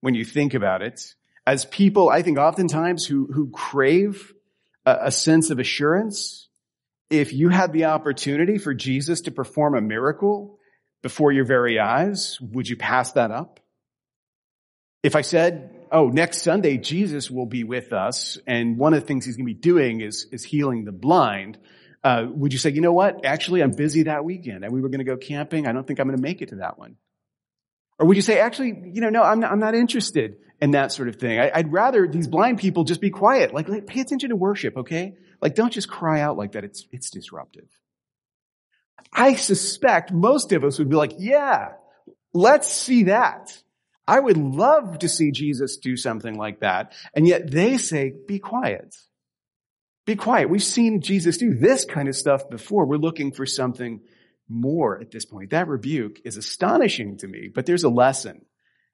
when 0.00 0.14
you 0.14 0.24
think 0.24 0.54
about 0.54 0.82
it. 0.82 1.14
As 1.46 1.64
people, 1.64 2.08
I 2.08 2.22
think 2.22 2.38
oftentimes 2.38 3.06
who, 3.06 3.26
who 3.32 3.50
crave 3.50 4.32
a, 4.84 4.98
a 5.04 5.10
sense 5.10 5.50
of 5.50 5.58
assurance, 5.58 6.48
if 7.10 7.32
you 7.32 7.48
had 7.48 7.72
the 7.72 7.86
opportunity 7.86 8.58
for 8.58 8.74
Jesus 8.74 9.22
to 9.22 9.30
perform 9.30 9.74
a 9.74 9.80
miracle 9.80 10.58
before 11.02 11.32
your 11.32 11.44
very 11.44 11.78
eyes, 11.78 12.38
would 12.40 12.68
you 12.68 12.76
pass 12.76 13.12
that 13.12 13.30
up? 13.30 13.60
If 15.02 15.16
I 15.16 15.22
said, 15.22 15.77
oh, 15.90 16.08
next 16.08 16.42
Sunday, 16.42 16.78
Jesus 16.78 17.30
will 17.30 17.46
be 17.46 17.64
with 17.64 17.92
us, 17.92 18.38
and 18.46 18.78
one 18.78 18.94
of 18.94 19.00
the 19.00 19.06
things 19.06 19.24
he's 19.24 19.36
going 19.36 19.46
to 19.46 19.54
be 19.54 19.60
doing 19.60 20.00
is, 20.00 20.26
is 20.32 20.44
healing 20.44 20.84
the 20.84 20.92
blind, 20.92 21.58
uh, 22.04 22.26
would 22.30 22.52
you 22.52 22.58
say, 22.58 22.70
you 22.70 22.80
know 22.80 22.92
what? 22.92 23.24
Actually, 23.24 23.62
I'm 23.62 23.72
busy 23.72 24.04
that 24.04 24.24
weekend 24.24 24.64
and 24.64 24.72
we 24.72 24.80
were 24.80 24.88
going 24.88 25.00
to 25.00 25.04
go 25.04 25.16
camping. 25.16 25.66
I 25.66 25.72
don't 25.72 25.86
think 25.86 25.98
I'm 26.00 26.06
going 26.06 26.16
to 26.16 26.22
make 26.22 26.42
it 26.42 26.50
to 26.50 26.56
that 26.56 26.78
one. 26.78 26.96
Or 27.98 28.06
would 28.06 28.16
you 28.16 28.22
say, 28.22 28.38
actually, 28.38 28.68
you 28.92 29.00
know, 29.00 29.08
no, 29.08 29.22
I'm 29.22 29.40
not, 29.40 29.50
I'm 29.50 29.58
not 29.58 29.74
interested 29.74 30.36
in 30.60 30.72
that 30.72 30.92
sort 30.92 31.08
of 31.08 31.16
thing. 31.16 31.40
I, 31.40 31.50
would 31.56 31.72
rather 31.72 32.06
these 32.06 32.28
blind 32.28 32.58
people 32.58 32.84
just 32.84 33.00
be 33.00 33.10
quiet. 33.10 33.52
Like, 33.52 33.68
like, 33.68 33.86
pay 33.86 34.00
attention 34.00 34.30
to 34.30 34.36
worship, 34.36 34.76
okay? 34.76 35.16
Like, 35.42 35.56
don't 35.56 35.72
just 35.72 35.88
cry 35.88 36.20
out 36.20 36.36
like 36.36 36.52
that. 36.52 36.64
It's, 36.64 36.86
it's 36.92 37.10
disruptive. 37.10 37.68
I 39.12 39.34
suspect 39.34 40.12
most 40.12 40.52
of 40.52 40.64
us 40.64 40.78
would 40.78 40.88
be 40.88 40.96
like, 40.96 41.14
yeah, 41.18 41.72
let's 42.32 42.70
see 42.70 43.04
that. 43.04 43.60
I 44.08 44.18
would 44.18 44.38
love 44.38 45.00
to 45.00 45.08
see 45.08 45.32
Jesus 45.32 45.76
do 45.76 45.94
something 45.94 46.34
like 46.34 46.60
that. 46.60 46.94
And 47.14 47.28
yet 47.28 47.50
they 47.50 47.76
say, 47.76 48.14
be 48.26 48.38
quiet. 48.38 48.96
Be 50.06 50.16
quiet. 50.16 50.48
We've 50.48 50.62
seen 50.62 51.02
Jesus 51.02 51.36
do 51.36 51.52
this 51.52 51.84
kind 51.84 52.08
of 52.08 52.16
stuff 52.16 52.48
before. 52.48 52.86
We're 52.86 52.96
looking 52.96 53.32
for 53.32 53.44
something 53.44 54.00
more 54.48 54.98
at 54.98 55.10
this 55.10 55.26
point. 55.26 55.50
That 55.50 55.68
rebuke 55.68 56.20
is 56.24 56.38
astonishing 56.38 57.18
to 57.18 57.28
me, 57.28 57.50
but 57.54 57.66
there's 57.66 57.84
a 57.84 57.90
lesson 57.90 58.46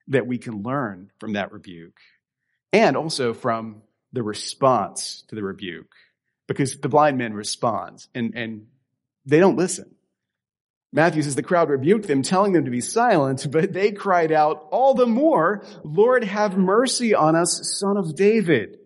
that 0.09 0.26
we 0.26 0.37
can 0.37 0.64
learn 0.64 1.12
from 1.21 1.35
that 1.35 1.52
rebuke 1.52 2.00
and 2.73 2.97
also 2.97 3.35
from 3.35 3.83
the 4.12 4.25
response 4.25 5.23
to 5.28 5.37
the 5.37 5.44
rebuke 5.44 5.94
because 6.49 6.76
the 6.80 6.88
blind 6.88 7.18
men 7.18 7.35
respond 7.35 8.04
and, 8.16 8.35
and 8.35 8.66
they 9.25 9.38
don't 9.38 9.56
listen. 9.56 9.93
Matthew 10.94 11.22
says 11.22 11.34
the 11.34 11.42
crowd 11.42 11.70
rebuked 11.70 12.06
them, 12.06 12.22
telling 12.22 12.52
them 12.52 12.66
to 12.66 12.70
be 12.70 12.80
silent, 12.80 13.48
but 13.50 13.72
they 13.72 13.90
cried 13.90 14.30
out 14.30 14.68
all 14.70 14.94
the 14.94 15.08
more, 15.08 15.64
Lord, 15.82 16.22
have 16.22 16.56
mercy 16.56 17.16
on 17.16 17.34
us, 17.34 17.78
son 17.80 17.96
of 17.96 18.14
David. 18.14 18.78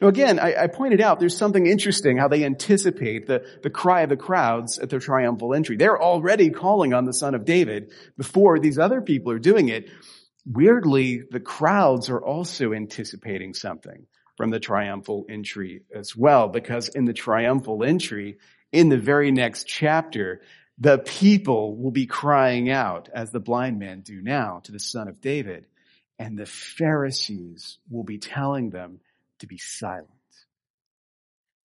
Now 0.00 0.08
again, 0.08 0.40
I, 0.40 0.64
I, 0.64 0.66
pointed 0.66 1.00
out 1.00 1.20
there's 1.20 1.36
something 1.36 1.64
interesting 1.64 2.16
how 2.16 2.26
they 2.26 2.44
anticipate 2.44 3.28
the, 3.28 3.46
the 3.62 3.70
cry 3.70 4.00
of 4.00 4.08
the 4.08 4.16
crowds 4.16 4.80
at 4.80 4.90
their 4.90 4.98
triumphal 4.98 5.54
entry. 5.54 5.76
They're 5.76 6.02
already 6.02 6.50
calling 6.50 6.92
on 6.92 7.04
the 7.04 7.12
son 7.12 7.36
of 7.36 7.44
David 7.44 7.92
before 8.16 8.58
these 8.58 8.76
other 8.76 9.00
people 9.00 9.30
are 9.30 9.38
doing 9.38 9.68
it. 9.68 9.88
Weirdly, 10.44 11.22
the 11.30 11.38
crowds 11.38 12.10
are 12.10 12.20
also 12.20 12.72
anticipating 12.72 13.54
something 13.54 14.06
from 14.36 14.50
the 14.50 14.58
triumphal 14.58 15.26
entry 15.30 15.82
as 15.94 16.16
well, 16.16 16.48
because 16.48 16.88
in 16.88 17.04
the 17.04 17.12
triumphal 17.12 17.84
entry, 17.84 18.38
in 18.72 18.88
the 18.88 18.98
very 18.98 19.30
next 19.30 19.64
chapter, 19.64 20.40
the 20.78 20.98
people 20.98 21.76
will 21.76 21.90
be 21.90 22.06
crying 22.06 22.70
out 22.70 23.08
as 23.14 23.30
the 23.30 23.40
blind 23.40 23.78
men 23.78 24.02
do 24.02 24.20
now 24.20 24.60
to 24.64 24.72
the 24.72 24.80
son 24.80 25.08
of 25.08 25.20
David. 25.20 25.66
And 26.18 26.38
the 26.38 26.46
Pharisees 26.46 27.78
will 27.90 28.04
be 28.04 28.18
telling 28.18 28.70
them 28.70 29.00
to 29.40 29.46
be 29.46 29.58
silent. 29.58 30.10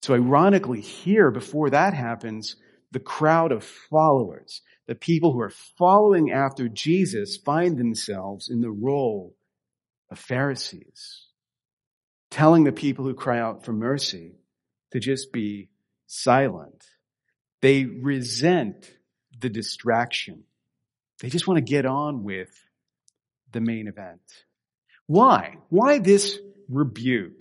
So 0.02 0.14
ironically, 0.14 0.80
here, 0.80 1.30
before 1.30 1.70
that 1.70 1.94
happens, 1.94 2.56
the 2.90 3.00
crowd 3.00 3.52
of 3.52 3.64
followers, 3.64 4.62
the 4.86 4.94
people 4.94 5.32
who 5.32 5.40
are 5.40 5.52
following 5.78 6.32
after 6.32 6.68
Jesus 6.68 7.36
find 7.36 7.78
themselves 7.78 8.50
in 8.50 8.60
the 8.60 8.70
role 8.70 9.34
of 10.10 10.18
Pharisees, 10.18 11.26
telling 12.30 12.64
the 12.64 12.72
people 12.72 13.04
who 13.04 13.14
cry 13.14 13.38
out 13.38 13.64
for 13.64 13.72
mercy 13.72 14.32
to 14.90 15.00
just 15.00 15.32
be 15.32 15.70
silent. 16.12 16.84
They 17.62 17.84
resent 17.84 18.90
the 19.40 19.48
distraction. 19.48 20.44
They 21.20 21.30
just 21.30 21.46
want 21.46 21.58
to 21.58 21.62
get 21.62 21.86
on 21.86 22.22
with 22.22 22.50
the 23.52 23.60
main 23.60 23.88
event. 23.88 24.20
Why? 25.06 25.56
Why 25.68 25.98
this 25.98 26.38
rebuke? 26.68 27.40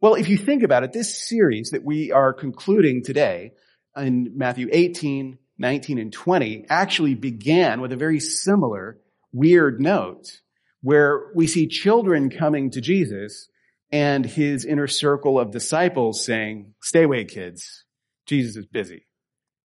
Well, 0.00 0.14
if 0.14 0.28
you 0.28 0.36
think 0.36 0.62
about 0.62 0.84
it, 0.84 0.92
this 0.92 1.16
series 1.16 1.70
that 1.70 1.84
we 1.84 2.12
are 2.12 2.32
concluding 2.32 3.02
today 3.02 3.52
in 3.96 4.32
Matthew 4.36 4.68
18, 4.70 5.38
19, 5.58 5.98
and 5.98 6.12
20 6.12 6.66
actually 6.68 7.14
began 7.14 7.80
with 7.80 7.92
a 7.92 7.96
very 7.96 8.20
similar 8.20 8.98
weird 9.32 9.80
note 9.80 10.40
where 10.82 11.30
we 11.34 11.46
see 11.46 11.68
children 11.68 12.28
coming 12.28 12.70
to 12.72 12.80
Jesus 12.80 13.48
and 13.90 14.26
his 14.26 14.64
inner 14.64 14.88
circle 14.88 15.38
of 15.38 15.52
disciples 15.52 16.24
saying, 16.24 16.74
stay 16.82 17.04
away, 17.04 17.24
kids. 17.24 17.83
Jesus 18.26 18.56
is 18.56 18.66
busy. 18.66 19.06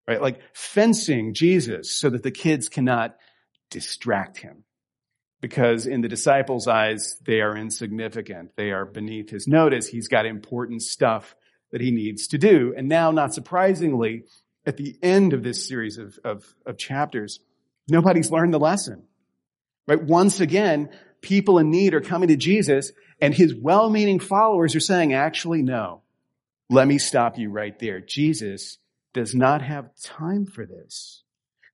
Right? 0.08 0.22
Like 0.22 0.42
fencing 0.54 1.34
Jesus 1.34 1.92
so 1.92 2.10
that 2.10 2.24
the 2.24 2.32
kids 2.32 2.68
cannot 2.70 3.16
distract 3.70 4.38
him. 4.38 4.64
Because 5.42 5.86
in 5.86 6.02
the 6.02 6.10
disciples' 6.10 6.68
eyes, 6.68 7.18
they 7.26 7.40
are 7.40 7.56
insignificant. 7.56 8.52
They 8.58 8.72
are 8.72 8.86
beneath 8.86 9.30
his 9.30 9.48
notice. 9.48 9.88
He's 9.88 10.08
got 10.10 10.26
important 10.26 10.82
stuff 10.82 11.36
that 11.72 11.80
he 11.80 11.92
needs 11.92 12.28
to 12.30 12.38
do. 12.38 12.74
And 12.76 12.90
now, 12.90 13.12
not 13.12 13.34
surprisingly, 13.34 14.24
at 14.66 14.78
the 14.78 14.98
end 15.02 15.34
of 15.34 15.44
this 15.44 15.68
series 15.68 15.98
of, 15.98 16.20
of, 16.26 16.44
of 16.66 16.78
chapters, 16.78 17.40
nobody's 17.88 18.32
learned 18.32 18.54
the 18.54 18.60
lesson. 18.60 19.04
Right? 19.88 20.04
Once 20.04 20.42
again, 20.42 20.90
people 21.22 21.60
in 21.60 21.70
need 21.70 21.94
are 21.94 22.02
coming 22.02 22.28
to 22.30 22.36
Jesus 22.36 22.92
and 23.22 23.34
his 23.34 23.56
well-meaning 23.56 24.20
followers 24.20 24.76
are 24.76 24.82
saying, 24.82 25.14
actually, 25.14 25.62
no. 25.62 26.02
Let 26.70 26.88
me 26.88 27.00
stop 27.00 27.38
you 27.38 27.50
right 27.50 27.78
there. 27.80 28.00
Jesus 28.00 28.78
does 29.14 29.34
not 29.34 29.62
have 29.62 29.90
time 30.04 30.46
for 30.46 30.66
this. 30.66 31.24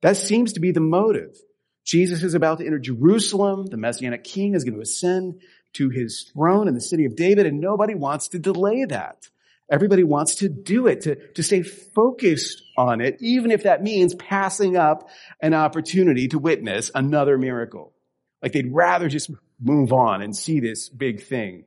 That 0.01 0.17
seems 0.17 0.53
to 0.53 0.59
be 0.59 0.71
the 0.71 0.79
motive. 0.79 1.35
Jesus 1.83 2.23
is 2.23 2.33
about 2.33 2.59
to 2.59 2.65
enter 2.65 2.79
Jerusalem. 2.79 3.65
The 3.65 3.77
Messianic 3.77 4.23
King 4.23 4.55
is 4.55 4.63
going 4.63 4.75
to 4.75 4.81
ascend 4.81 5.41
to 5.73 5.89
his 5.89 6.31
throne 6.33 6.67
in 6.67 6.73
the 6.73 6.81
city 6.81 7.05
of 7.05 7.15
David, 7.15 7.45
and 7.45 7.59
nobody 7.59 7.93
wants 7.93 8.29
to 8.29 8.39
delay 8.39 8.85
that. 8.85 9.29
Everybody 9.69 10.03
wants 10.03 10.35
to 10.35 10.49
do 10.49 10.87
it, 10.87 11.01
to, 11.01 11.15
to 11.33 11.43
stay 11.43 11.63
focused 11.63 12.61
on 12.77 13.01
it, 13.01 13.17
even 13.19 13.51
if 13.51 13.63
that 13.63 13.83
means 13.83 14.13
passing 14.13 14.77
up 14.77 15.09
an 15.41 15.53
opportunity 15.53 16.27
to 16.29 16.39
witness 16.39 16.91
another 16.93 17.37
miracle. 17.37 17.93
Like 18.41 18.53
they'd 18.53 18.71
rather 18.71 19.09
just 19.09 19.31
move 19.59 19.91
on 19.91 20.21
and 20.21 20.35
see 20.35 20.59
this 20.59 20.87
big 20.87 21.23
thing. 21.23 21.65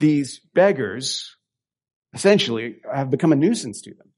These 0.00 0.40
beggars 0.54 1.35
essentially 2.16 2.76
have 2.92 3.10
become 3.10 3.32
a 3.32 3.36
nuisance 3.36 3.80
to 3.82 3.94
them. 3.94 4.08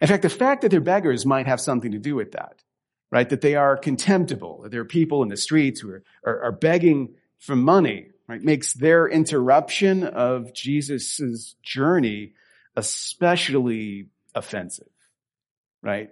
In 0.00 0.08
fact, 0.08 0.22
the 0.22 0.28
fact 0.28 0.62
that 0.62 0.70
they're 0.70 0.80
beggars 0.80 1.24
might 1.24 1.46
have 1.46 1.60
something 1.60 1.92
to 1.92 1.98
do 1.98 2.16
with 2.16 2.32
that, 2.32 2.62
right? 3.10 3.28
That 3.28 3.42
they 3.42 3.54
are 3.54 3.76
contemptible, 3.76 4.62
that 4.62 4.72
there 4.72 4.80
are 4.80 4.86
people 4.86 5.22
in 5.22 5.28
the 5.28 5.36
streets 5.36 5.80
who 5.80 5.90
are, 5.90 6.02
are, 6.24 6.42
are 6.44 6.52
begging 6.52 7.14
for 7.38 7.54
money, 7.54 8.08
right? 8.26 8.42
Makes 8.42 8.74
their 8.74 9.06
interruption 9.06 10.02
of 10.04 10.52
Jesus' 10.54 11.54
journey 11.62 12.32
especially 12.74 14.06
offensive, 14.34 14.88
right? 15.82 16.10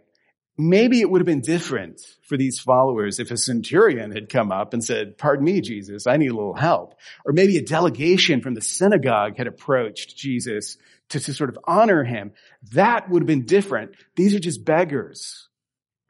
Maybe 0.61 1.01
it 1.01 1.09
would 1.09 1.23
have 1.23 1.27
been 1.27 1.41
different 1.41 2.03
for 2.23 2.37
these 2.37 2.61
followers 2.61 3.19
if 3.19 3.31
a 3.31 3.37
centurion 3.39 4.11
had 4.11 4.29
come 4.29 4.53
up 4.53 4.75
and 4.75 4.85
said, 4.85 5.17
pardon 5.17 5.47
me, 5.47 5.63
Jesus, 5.63 6.07
I 6.07 6.19
need 6.19 6.31
a 6.31 6.35
little 6.35 6.55
help. 6.55 6.97
Or 7.25 7.33
maybe 7.33 7.57
a 7.57 7.63
delegation 7.63 8.43
from 8.43 8.53
the 8.53 8.61
synagogue 8.61 9.39
had 9.39 9.47
approached 9.47 10.19
Jesus 10.19 10.77
to, 11.09 11.21
to 11.21 11.33
sort 11.33 11.49
of 11.49 11.59
honor 11.65 12.05
him. 12.05 12.33
That 12.73 13.09
would 13.09 13.23
have 13.23 13.27
been 13.27 13.47
different. 13.47 13.93
These 14.17 14.35
are 14.35 14.39
just 14.39 14.63
beggars, 14.63 15.49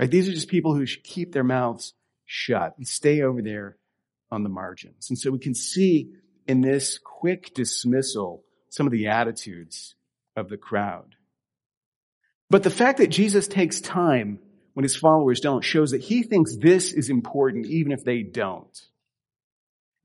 right? 0.00 0.10
These 0.10 0.28
are 0.28 0.32
just 0.32 0.48
people 0.48 0.74
who 0.74 0.84
should 0.84 1.04
keep 1.04 1.32
their 1.32 1.44
mouths 1.44 1.94
shut 2.26 2.74
and 2.76 2.88
stay 2.88 3.22
over 3.22 3.42
there 3.42 3.76
on 4.32 4.42
the 4.42 4.48
margins. 4.48 5.10
And 5.10 5.18
so 5.18 5.30
we 5.30 5.38
can 5.38 5.54
see 5.54 6.10
in 6.48 6.60
this 6.60 6.98
quick 6.98 7.54
dismissal 7.54 8.42
some 8.68 8.86
of 8.86 8.92
the 8.92 9.06
attitudes 9.06 9.94
of 10.34 10.48
the 10.48 10.56
crowd. 10.56 11.14
But 12.50 12.64
the 12.64 12.70
fact 12.70 12.98
that 12.98 13.06
Jesus 13.06 13.46
takes 13.46 13.80
time 13.80 14.40
when 14.74 14.82
his 14.82 14.96
followers 14.96 15.40
don't 15.40 15.62
shows 15.62 15.92
that 15.92 16.00
he 16.00 16.22
thinks 16.22 16.56
this 16.56 16.92
is 16.92 17.08
important 17.08 17.66
even 17.66 17.92
if 17.92 18.04
they 18.04 18.22
don't. 18.22 18.78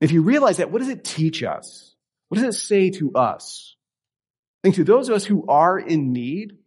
If 0.00 0.12
you 0.12 0.22
realize 0.22 0.58
that, 0.58 0.70
what 0.70 0.78
does 0.78 0.88
it 0.88 1.04
teach 1.04 1.42
us? 1.42 1.94
What 2.28 2.40
does 2.40 2.54
it 2.54 2.58
say 2.58 2.90
to 2.90 3.12
us? 3.14 3.76
I 4.62 4.68
think 4.68 4.76
to 4.76 4.84
those 4.84 5.08
of 5.08 5.16
us 5.16 5.24
who 5.24 5.44
are 5.48 5.78
in 5.78 6.12
need, 6.12 6.58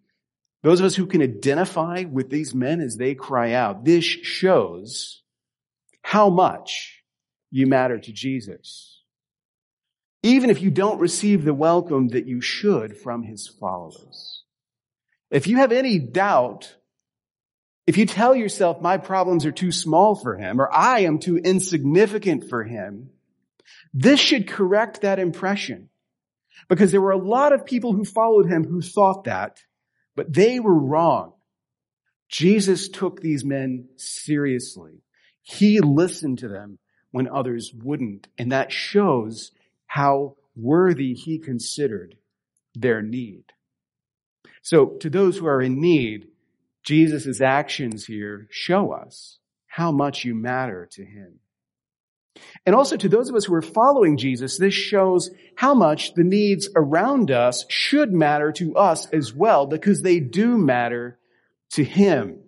those 0.64 0.80
of 0.80 0.86
us 0.86 0.96
who 0.96 1.06
can 1.06 1.22
identify 1.22 2.04
with 2.10 2.30
these 2.30 2.54
men 2.54 2.82
as 2.82 2.98
they 2.98 3.16
cry 3.16 3.54
out, 3.54 3.86
this 3.86 4.04
shows 4.04 5.22
how 6.02 6.30
much 6.30 7.04
you 7.52 7.68
matter 7.68 7.98
to 7.98 8.12
Jesus. 8.12 9.02
Even 10.24 10.50
if 10.50 10.62
you 10.62 10.72
don't 10.72 11.00
receive 11.00 11.46
the 11.46 11.54
welcome 11.54 12.10
that 12.10 12.28
you 12.28 12.42
should 12.42 12.98
from 12.98 13.24
his 13.24 13.48
followers. 13.48 14.39
If 15.32 15.48
you 15.48 15.58
have 15.58 15.72
any 15.72 16.00
doubt, 16.00 16.76
if 17.86 17.98
you 17.98 18.06
tell 18.06 18.36
yourself 18.36 18.82
my 18.82 18.98
problems 18.98 19.46
are 19.46 19.52
too 19.52 19.72
small 19.72 20.16
for 20.16 20.38
him 20.38 20.62
or 20.62 20.72
I 20.74 21.02
am 21.02 21.20
too 21.20 21.38
insignificant 21.38 22.50
for 22.50 22.64
him, 22.64 23.10
this 23.94 24.20
should 24.20 24.48
correct 24.48 25.02
that 25.02 25.20
impression. 25.20 25.90
Because 26.68 26.92
there 26.92 27.02
were 27.02 27.12
a 27.12 27.18
lot 27.18 27.54
of 27.54 27.66
people 27.66 27.94
who 27.94 28.06
followed 28.06 28.48
him 28.48 28.64
who 28.64 28.82
thought 28.82 29.24
that, 29.24 29.60
but 30.16 30.34
they 30.34 30.60
were 30.60 30.78
wrong. 30.78 31.34
Jesus 32.28 32.90
took 32.90 33.22
these 33.22 33.44
men 33.44 33.88
seriously. 33.96 35.02
He 35.42 35.80
listened 35.80 36.40
to 36.40 36.48
them 36.48 36.78
when 37.12 37.28
others 37.28 37.74
wouldn't. 37.74 38.28
And 38.38 38.52
that 38.52 38.72
shows 38.72 39.52
how 39.88 40.36
worthy 40.56 41.14
he 41.14 41.40
considered 41.40 42.16
their 42.76 43.02
need. 43.02 43.46
So 44.62 44.98
to 45.00 45.10
those 45.10 45.38
who 45.38 45.48
are 45.48 45.62
in 45.62 45.82
need, 45.82 46.28
Jesus' 46.84 47.42
actions 47.42 48.06
here 48.06 48.48
show 48.50 48.92
us 48.92 49.38
how 49.68 49.92
much 49.92 50.26
you 50.26 50.36
matter 50.36 50.88
to 50.94 51.06
him. 51.06 51.40
And 52.66 52.76
also 52.76 52.96
to 52.96 53.10
those 53.10 53.30
of 53.30 53.36
us 53.36 53.46
who 53.46 53.54
are 53.54 53.62
following 53.62 54.18
Jesus, 54.18 54.58
this 54.58 54.74
shows 54.74 55.30
how 55.56 55.74
much 55.74 56.14
the 56.14 56.24
needs 56.24 56.70
around 56.76 57.32
us 57.32 57.66
should 57.70 58.14
matter 58.14 58.52
to 58.54 58.76
us 58.76 59.08
as 59.08 59.34
well, 59.34 59.66
because 59.66 60.02
they 60.02 60.20
do 60.20 60.58
matter 60.58 61.20
to 61.72 61.84
him. 61.84 62.40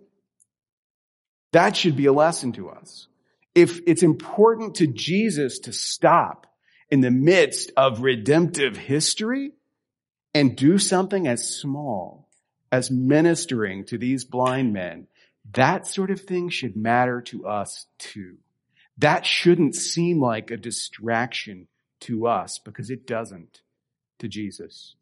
That 1.51 1.75
should 1.75 1.97
be 1.97 2.05
a 2.05 2.13
lesson 2.13 2.53
to 2.53 2.69
us. 2.69 3.07
If 3.53 3.81
it's 3.85 4.03
important 4.03 4.75
to 4.75 4.87
Jesus 4.87 5.59
to 5.59 5.73
stop 5.73 6.47
in 6.89 7.01
the 7.01 7.11
midst 7.11 7.71
of 7.75 8.01
redemptive 8.01 8.77
history, 8.77 9.51
and 10.33 10.55
do 10.55 10.77
something 10.77 11.27
as 11.27 11.57
small 11.57 12.27
as 12.71 12.89
ministering 12.89 13.85
to 13.85 13.97
these 13.97 14.23
blind 14.23 14.73
men, 14.73 15.07
that 15.53 15.87
sort 15.87 16.11
of 16.11 16.21
thing 16.21 16.49
should 16.49 16.75
matter 16.75 17.21
to 17.21 17.47
us 17.47 17.85
too. 17.97 18.37
That 18.97 19.25
shouldn't 19.25 19.75
seem 19.75 20.21
like 20.21 20.51
a 20.51 20.57
distraction 20.57 21.67
to 22.01 22.27
us 22.27 22.59
because 22.59 22.89
it 22.89 23.05
doesn't 23.05 23.61
to 24.19 24.27
Jesus. 24.27 24.95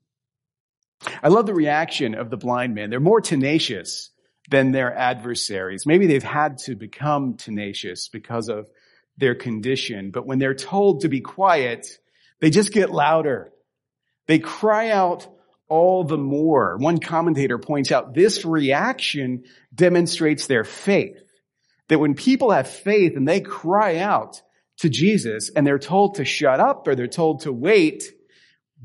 I 1.22 1.28
love 1.30 1.46
the 1.46 1.54
reaction 1.54 2.16
of 2.16 2.30
the 2.30 2.38
blind 2.38 2.76
men. 2.76 2.90
They're 2.90 3.00
more 3.00 3.22
tenacious 3.22 4.10
than 4.50 4.72
their 4.72 4.94
adversaries. 4.94 5.86
Maybe 5.86 6.08
they've 6.08 6.24
had 6.24 6.58
to 6.60 6.76
become 6.76 7.36
tenacious 7.36 8.10
because 8.10 8.50
of 8.50 8.70
their 9.18 9.36
condition, 9.36 10.12
but 10.12 10.26
when 10.26 10.40
they're 10.40 10.56
told 10.56 11.02
to 11.02 11.10
be 11.10 11.22
quiet, 11.22 11.88
they 12.40 12.50
just 12.50 12.72
get 12.74 12.90
louder 12.90 13.52
they 14.30 14.38
cry 14.38 14.92
out 14.92 15.28
all 15.68 16.04
the 16.04 16.16
more. 16.16 16.78
One 16.78 17.00
commentator 17.00 17.58
points 17.58 17.92
out 17.92 18.14
this 18.14 18.46
reaction 18.46 19.46
demonstrates 19.74 20.46
their 20.46 20.64
faith. 20.64 21.18
That 21.88 21.98
when 21.98 22.14
people 22.14 22.52
have 22.52 22.70
faith 22.70 23.18
and 23.18 23.28
they 23.28 23.42
cry 23.42 23.98
out 23.98 24.40
to 24.78 24.90
Jesus 24.90 25.50
and 25.50 25.66
they're 25.66 25.80
told 25.80 26.16
to 26.16 26.26
shut 26.26 26.60
up 26.60 26.88
or 26.88 26.94
they're 26.94 27.08
told 27.08 27.42
to 27.42 27.52
wait, 27.52 28.04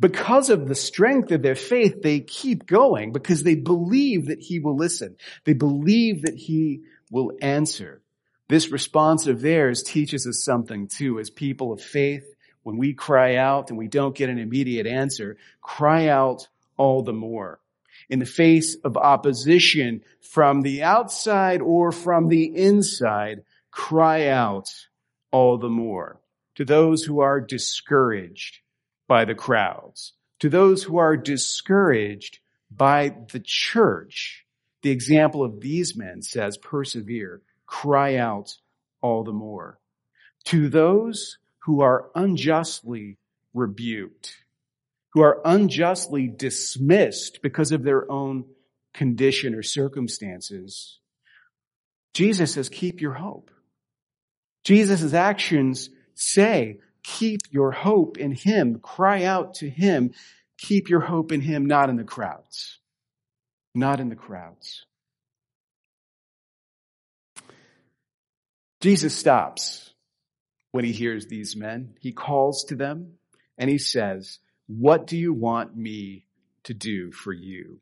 because 0.01 0.49
of 0.49 0.67
the 0.67 0.75
strength 0.75 1.31
of 1.31 1.43
their 1.43 1.55
faith, 1.55 2.01
they 2.01 2.21
keep 2.21 2.65
going 2.67 3.13
because 3.13 3.43
they 3.43 3.55
believe 3.55 4.29
that 4.29 4.41
he 4.41 4.61
will 4.61 4.79
listen. 4.79 5.17
They 5.45 5.53
believe 5.53 6.23
that 6.23 6.37
he 6.37 6.85
will 7.11 7.33
answer. 7.43 8.01
This 8.49 8.71
response 8.71 9.27
of 9.27 9.43
theirs 9.43 9.83
teaches 9.83 10.27
us 10.27 10.43
something 10.43 10.89
too 10.89 11.21
as 11.21 11.29
people 11.29 11.71
of 11.71 11.83
faith 11.83 12.34
when 12.64 12.77
we 12.77 12.92
cry 12.92 13.37
out 13.37 13.70
and 13.70 13.79
we 13.79 13.87
don't 13.88 14.16
get 14.16 14.29
an 14.29 14.38
immediate 14.38 14.87
answer, 14.87 15.37
cry 15.62 16.09
out 16.09 16.48
all 16.77 17.03
the 17.03 17.12
more. 17.12 17.61
In 18.11 18.18
the 18.18 18.27
face 18.27 18.74
of 18.85 18.96
opposition 18.96 20.03
from 20.20 20.62
the 20.62 20.83
outside 20.83 21.62
or 21.62 21.92
from 21.92 22.29
the 22.29 22.44
inside, 22.44 23.44
cry 23.70 24.27
out 24.29 24.68
all 25.31 25.57
the 25.59 25.70
more. 25.70 26.20
to 26.55 26.64
those 26.64 27.03
who 27.05 27.20
are 27.20 27.40
discouraged 27.40 28.61
by 29.07 29.24
the 29.24 29.35
crowds, 29.35 30.12
to 30.40 30.48
those 30.48 30.83
who 30.83 30.98
are 30.98 31.16
discouraged 31.16 32.38
by 32.70 33.14
the 33.33 33.40
church. 33.40 34.44
The 34.83 34.90
example 34.90 35.42
of 35.42 35.61
these 35.61 35.96
men 35.96 36.22
says, 36.22 36.57
persevere, 36.59 37.42
cry 37.66 38.16
out 38.16 38.57
all 39.00 39.24
the 39.24 39.33
more. 39.33 39.79
To 40.46 40.68
those 40.68 41.38
who 41.64 41.81
are 41.81 42.11
unjustly 42.14 43.16
rebuked, 43.55 44.37
who 45.12 45.22
are 45.22 45.40
unjustly 45.44 46.29
dismissed 46.29 47.40
because 47.42 47.72
of 47.72 47.83
their 47.83 48.11
own 48.11 48.44
condition 48.92 49.55
or 49.55 49.62
circumstances, 49.62 50.98
Jesus 52.12 52.55
says, 52.55 52.68
keep 52.68 53.00
your 53.00 53.14
hope. 53.14 53.50
Jesus' 54.64 55.14
actions 55.14 55.90
say, 56.14 56.81
keep 57.03 57.40
your 57.50 57.70
hope 57.70 58.18
in 58.18 58.33
Him. 58.33 58.79
Cry 58.81 59.24
out 59.24 59.55
to 59.55 59.68
Him. 59.68 60.12
Keep 60.59 60.90
your 60.90 61.00
hope 61.00 61.33
in 61.33 61.40
Him, 61.40 61.66
not 61.66 61.90
in 61.90 61.96
the 61.96 62.05
crowds. 62.05 62.79
Not 63.74 64.00
in 64.00 64.11
the 64.11 64.16
crowds. 64.16 64.85
Jesus 68.81 69.16
stops 69.16 69.94
when 70.75 70.85
he 70.85 70.91
hears 70.91 71.29
these 71.29 71.55
men. 71.55 71.95
He 72.01 72.11
calls 72.11 72.65
to 72.65 72.75
them 72.75 73.13
and 73.57 73.71
he 73.71 73.79
says, 73.79 74.41
what 74.67 75.07
do 75.07 75.17
you 75.17 75.33
want 75.33 75.77
me 75.77 76.25
to 76.65 76.75
do 76.75 77.13
for 77.13 77.33
you? 77.33 77.79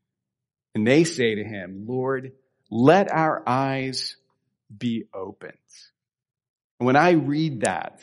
And 0.75 0.87
they 0.87 1.05
say 1.05 1.37
to 1.37 1.43
him, 1.43 1.87
Lord, 1.89 2.33
let 2.71 3.11
our 3.11 3.43
eyes 3.49 4.17
be 4.77 5.07
opened. 5.15 5.55
And 6.79 6.87
when 6.87 6.97
I 6.97 7.13
read 7.13 7.63
that, 7.63 8.03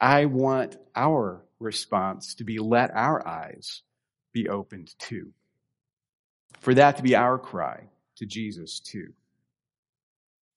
I 0.00 0.26
want 0.26 0.76
our 0.94 1.44
response 1.58 2.36
to 2.36 2.44
be 2.44 2.60
let 2.60 2.92
our 2.94 3.26
eyes 3.26 3.82
be 4.32 4.48
opened 4.48 4.94
too. 5.00 5.32
For 6.60 6.74
that 6.74 6.98
to 6.98 7.02
be 7.02 7.16
our 7.16 7.40
cry 7.40 7.88
to 8.18 8.24
Jesus 8.24 8.78
too. 8.78 9.14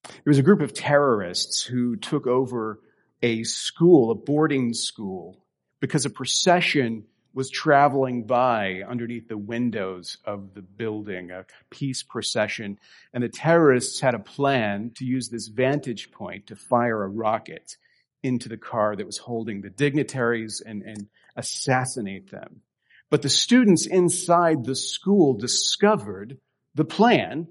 There 0.03 0.21
was 0.27 0.37
a 0.37 0.43
group 0.43 0.61
of 0.61 0.75
terrorists 0.75 1.63
who 1.63 1.95
took 1.95 2.27
over 2.27 2.79
a 3.21 3.43
school, 3.43 4.11
a 4.11 4.15
boarding 4.15 4.73
school, 4.73 5.43
because 5.79 6.05
a 6.05 6.09
procession 6.09 7.05
was 7.33 7.49
traveling 7.49 8.23
by 8.23 8.83
underneath 8.87 9.27
the 9.27 9.37
windows 9.37 10.17
of 10.25 10.53
the 10.53 10.61
building, 10.61 11.31
a 11.31 11.45
peace 11.69 12.03
procession, 12.03 12.77
and 13.13 13.23
the 13.23 13.29
terrorists 13.29 14.01
had 14.01 14.13
a 14.13 14.19
plan 14.19 14.91
to 14.95 15.05
use 15.05 15.29
this 15.29 15.47
vantage 15.47 16.11
point 16.11 16.47
to 16.47 16.55
fire 16.55 17.03
a 17.03 17.07
rocket 17.07 17.77
into 18.23 18.49
the 18.49 18.57
car 18.57 18.95
that 18.95 19.05
was 19.05 19.17
holding 19.17 19.61
the 19.61 19.69
dignitaries 19.69 20.61
and, 20.65 20.83
and 20.83 21.07
assassinate 21.35 22.29
them. 22.29 22.61
But 23.09 23.21
the 23.21 23.29
students 23.29 23.87
inside 23.87 24.63
the 24.63 24.75
school 24.75 25.33
discovered 25.33 26.37
the 26.75 26.85
plan 26.85 27.47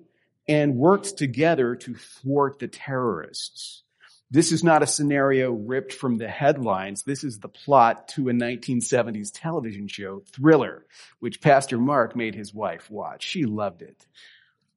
and 0.48 0.76
worked 0.76 1.16
together 1.16 1.76
to 1.76 1.94
thwart 1.94 2.59
the 2.59 2.68
terrorists. 2.68 3.83
This 4.33 4.53
is 4.53 4.62
not 4.62 4.85
a 4.85 4.87
scenario 4.87 5.51
ripped 5.51 5.93
from 5.93 6.16
the 6.16 6.29
headlines. 6.29 7.03
This 7.03 7.25
is 7.25 7.40
the 7.40 7.49
plot 7.49 8.07
to 8.11 8.29
a 8.29 8.33
1970s 8.33 9.31
television 9.35 9.88
show, 9.88 10.23
Thriller, 10.33 10.87
which 11.19 11.40
Pastor 11.40 11.79
Mark 11.79 12.14
made 12.14 12.37
his 12.37 12.55
wife 12.55 12.88
watch. 12.88 13.25
She 13.25 13.45
loved 13.45 13.83
it. 13.83 14.07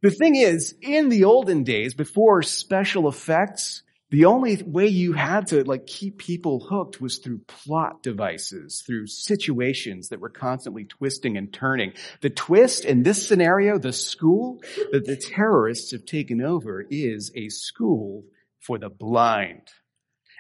The 0.01 0.09
thing 0.09 0.35
is, 0.35 0.75
in 0.81 1.09
the 1.09 1.25
olden 1.25 1.63
days, 1.63 1.93
before 1.93 2.41
special 2.41 3.07
effects, 3.07 3.83
the 4.09 4.25
only 4.25 4.61
way 4.63 4.87
you 4.87 5.13
had 5.13 5.47
to 5.47 5.63
like 5.63 5.85
keep 5.85 6.17
people 6.17 6.59
hooked 6.59 6.99
was 6.99 7.19
through 7.19 7.41
plot 7.47 8.01
devices, 8.01 8.83
through 8.85 9.07
situations 9.07 10.09
that 10.09 10.19
were 10.19 10.29
constantly 10.29 10.85
twisting 10.85 11.37
and 11.37 11.53
turning. 11.53 11.93
The 12.21 12.29
twist 12.31 12.85
in 12.85 13.03
this 13.03 13.27
scenario, 13.27 13.77
the 13.77 13.93
school 13.93 14.61
that 14.91 15.05
the 15.05 15.15
terrorists 15.15 15.91
have 15.91 16.05
taken 16.05 16.41
over 16.41 16.85
is 16.89 17.31
a 17.35 17.49
school 17.49 18.23
for 18.65 18.77
the 18.77 18.89
blind. 18.89 19.67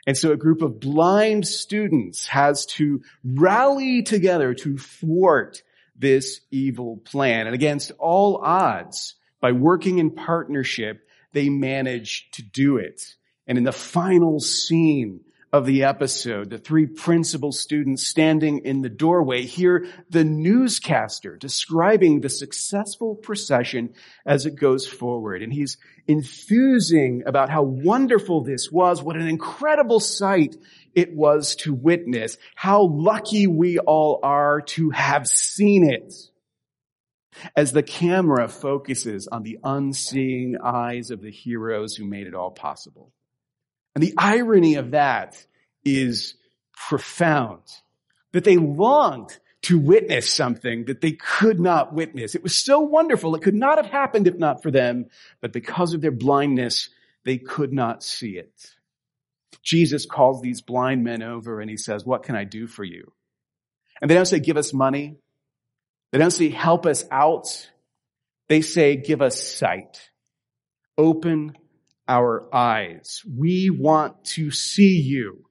And 0.05 0.17
so 0.17 0.31
a 0.31 0.37
group 0.37 0.61
of 0.61 0.79
blind 0.79 1.47
students 1.47 2.27
has 2.27 2.65
to 2.67 3.01
rally 3.23 4.03
together 4.03 4.53
to 4.53 4.77
thwart 4.77 5.61
this 5.95 6.41
evil 6.51 6.97
plan. 6.97 7.45
And 7.45 7.55
against 7.55 7.91
all 7.99 8.41
odds, 8.43 9.15
by 9.39 9.51
working 9.51 9.99
in 9.99 10.11
partnership, 10.11 11.07
they 11.31 11.49
manage 11.49 12.29
to 12.33 12.41
do 12.41 12.77
it. 12.77 13.01
And 13.47 13.57
in 13.57 13.63
the 13.63 13.71
final 13.71 14.39
scene 14.39 15.21
of 15.53 15.67
the 15.67 15.83
episode, 15.83 16.49
the 16.49 16.57
three 16.57 16.87
principal 16.87 17.51
students 17.51 18.07
standing 18.07 18.65
in 18.65 18.81
the 18.81 18.89
doorway 18.89 19.43
hear 19.43 19.85
the 20.09 20.23
newscaster 20.23 21.37
describing 21.37 22.19
the 22.19 22.29
successful 22.29 23.13
procession 23.13 23.93
as 24.25 24.47
it 24.47 24.55
goes 24.55 24.87
forward. 24.87 25.43
And 25.43 25.53
he's 25.53 25.77
enthusing 26.07 27.21
about 27.27 27.51
how 27.51 27.61
wonderful 27.61 28.43
this 28.43 28.71
was, 28.71 29.03
what 29.03 29.15
an 29.15 29.27
incredible 29.27 29.99
sight 29.99 30.55
it 30.95 31.13
was 31.13 31.55
to 31.57 31.71
witness, 31.71 32.37
how 32.55 32.87
lucky 32.87 33.45
we 33.45 33.77
all 33.77 34.19
are 34.23 34.61
to 34.61 34.89
have 34.89 35.27
seen 35.27 35.87
it. 35.87 36.15
As 37.55 37.73
the 37.73 37.83
camera 37.83 38.47
focuses 38.47 39.27
on 39.27 39.43
the 39.43 39.59
unseeing 39.63 40.57
eyes 40.63 41.11
of 41.11 41.21
the 41.21 41.31
heroes 41.31 41.95
who 41.95 42.05
made 42.05 42.25
it 42.25 42.33
all 42.33 42.51
possible. 42.51 43.11
And 43.95 44.03
the 44.03 44.13
irony 44.17 44.75
of 44.75 44.91
that 44.91 45.43
is 45.83 46.35
profound. 46.75 47.61
That 48.31 48.43
they 48.43 48.57
longed 48.57 49.37
to 49.63 49.79
witness 49.79 50.29
something 50.33 50.85
that 50.85 51.01
they 51.01 51.13
could 51.13 51.59
not 51.59 51.93
witness. 51.93 52.35
It 52.35 52.43
was 52.43 52.57
so 52.57 52.81
wonderful. 52.81 53.35
It 53.35 53.43
could 53.43 53.55
not 53.55 53.77
have 53.77 53.91
happened 53.91 54.27
if 54.27 54.35
not 54.35 54.61
for 54.61 54.71
them, 54.71 55.05
but 55.39 55.53
because 55.53 55.93
of 55.93 56.01
their 56.01 56.11
blindness, 56.11 56.89
they 57.23 57.37
could 57.37 57.71
not 57.71 58.03
see 58.03 58.31
it. 58.31 58.53
Jesus 59.61 60.05
calls 60.05 60.41
these 60.41 60.61
blind 60.61 61.03
men 61.03 61.21
over 61.23 61.61
and 61.61 61.69
he 61.69 61.77
says, 61.77 62.05
what 62.05 62.23
can 62.23 62.35
I 62.35 62.43
do 62.43 62.67
for 62.67 62.83
you? 62.83 63.13
And 64.01 64.11
they 64.11 64.15
don't 64.15 64.25
say, 64.25 64.39
give 64.39 64.57
us 64.57 64.73
money. 64.73 65.15
They 66.11 66.17
don't 66.17 66.31
say, 66.31 66.49
help 66.49 66.85
us 66.85 67.05
out. 67.09 67.69
They 68.49 68.61
say, 68.61 68.97
give 68.97 69.21
us 69.21 69.41
sight. 69.41 70.09
Open 70.97 71.57
our 72.07 72.47
eyes. 72.53 73.21
We 73.25 73.69
want 73.69 74.23
to 74.25 74.51
see 74.51 74.97
you. 74.97 75.45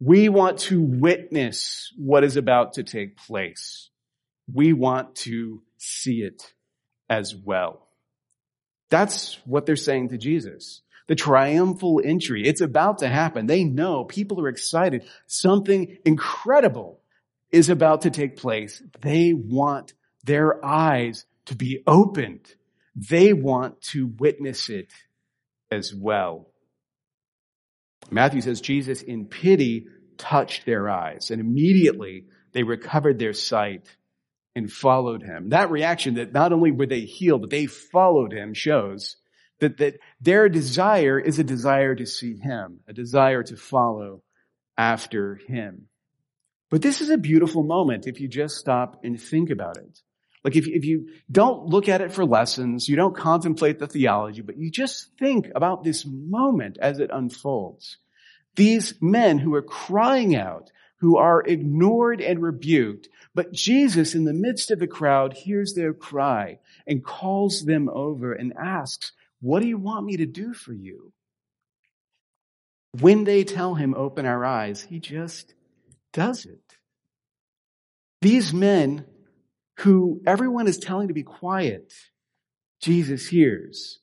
We 0.00 0.28
want 0.28 0.58
to 0.60 0.80
witness 0.80 1.92
what 1.96 2.24
is 2.24 2.36
about 2.36 2.74
to 2.74 2.82
take 2.82 3.16
place. 3.16 3.90
We 4.52 4.72
want 4.72 5.14
to 5.16 5.62
see 5.76 6.22
it 6.22 6.54
as 7.08 7.34
well. 7.34 7.86
That's 8.88 9.38
what 9.44 9.66
they're 9.66 9.76
saying 9.76 10.08
to 10.08 10.18
Jesus. 10.18 10.82
The 11.06 11.14
triumphal 11.14 12.00
entry. 12.04 12.46
It's 12.46 12.60
about 12.60 12.98
to 12.98 13.08
happen. 13.08 13.46
They 13.46 13.64
know 13.64 14.04
people 14.04 14.40
are 14.40 14.48
excited. 14.48 15.04
Something 15.26 15.98
incredible 16.04 17.00
is 17.52 17.68
about 17.68 18.02
to 18.02 18.10
take 18.10 18.36
place. 18.36 18.82
They 19.00 19.32
want 19.32 19.94
their 20.24 20.64
eyes 20.64 21.26
to 21.46 21.56
be 21.56 21.82
opened. 21.86 22.54
They 22.94 23.32
want 23.32 23.80
to 23.82 24.06
witness 24.18 24.68
it 24.68 24.92
as 25.70 25.94
well. 25.94 26.50
Matthew 28.10 28.40
says 28.40 28.60
Jesus 28.60 29.02
in 29.02 29.26
pity 29.26 29.86
touched 30.18 30.66
their 30.66 30.88
eyes 30.88 31.30
and 31.30 31.40
immediately 31.40 32.24
they 32.52 32.62
recovered 32.62 33.18
their 33.18 33.32
sight 33.32 33.86
and 34.56 34.70
followed 34.70 35.22
him. 35.22 35.50
That 35.50 35.70
reaction 35.70 36.14
that 36.14 36.32
not 36.32 36.52
only 36.52 36.72
were 36.72 36.86
they 36.86 37.00
healed, 37.00 37.42
but 37.42 37.50
they 37.50 37.66
followed 37.66 38.32
him 38.32 38.52
shows 38.52 39.16
that, 39.60 39.78
that 39.78 39.98
their 40.20 40.48
desire 40.48 41.18
is 41.18 41.38
a 41.38 41.44
desire 41.44 41.94
to 41.94 42.06
see 42.06 42.36
him, 42.36 42.80
a 42.88 42.92
desire 42.92 43.42
to 43.44 43.56
follow 43.56 44.22
after 44.76 45.38
him. 45.46 45.86
But 46.70 46.82
this 46.82 47.00
is 47.00 47.10
a 47.10 47.18
beautiful 47.18 47.62
moment 47.62 48.06
if 48.06 48.20
you 48.20 48.28
just 48.28 48.56
stop 48.56 49.00
and 49.04 49.20
think 49.20 49.50
about 49.50 49.76
it. 49.76 50.00
Like 50.42 50.56
if, 50.56 50.66
if 50.66 50.84
you 50.84 51.08
don't 51.30 51.66
look 51.66 51.88
at 51.88 52.00
it 52.00 52.12
for 52.12 52.24
lessons, 52.24 52.88
you 52.88 52.96
don't 52.96 53.16
contemplate 53.16 53.78
the 53.78 53.86
theology, 53.86 54.40
but 54.40 54.56
you 54.56 54.70
just 54.70 55.10
think 55.18 55.48
about 55.54 55.84
this 55.84 56.06
moment 56.06 56.78
as 56.80 56.98
it 56.98 57.10
unfolds. 57.12 57.98
These 58.56 58.94
men 59.00 59.38
who 59.38 59.54
are 59.54 59.62
crying 59.62 60.34
out, 60.34 60.70
who 61.00 61.18
are 61.18 61.42
ignored 61.42 62.20
and 62.20 62.42
rebuked, 62.42 63.08
but 63.34 63.52
Jesus 63.52 64.14
in 64.14 64.24
the 64.24 64.32
midst 64.32 64.70
of 64.70 64.78
the 64.78 64.86
crowd 64.86 65.34
hears 65.34 65.74
their 65.74 65.92
cry 65.92 66.58
and 66.86 67.04
calls 67.04 67.64
them 67.64 67.88
over 67.88 68.32
and 68.32 68.54
asks, 68.58 69.12
what 69.40 69.60
do 69.60 69.68
you 69.68 69.78
want 69.78 70.06
me 70.06 70.16
to 70.18 70.26
do 70.26 70.52
for 70.52 70.72
you? 70.72 71.12
When 72.98 73.24
they 73.24 73.44
tell 73.44 73.74
him, 73.74 73.94
open 73.94 74.26
our 74.26 74.44
eyes, 74.44 74.82
he 74.82 74.98
just 74.98 75.54
does 76.12 76.44
it. 76.44 76.76
These 78.20 78.52
men 78.52 79.06
who 79.80 80.20
everyone 80.26 80.68
is 80.68 80.78
telling 80.78 81.08
to 81.08 81.14
be 81.14 81.22
quiet, 81.22 81.92
Jesus 82.80 83.26
hears. 83.26 83.98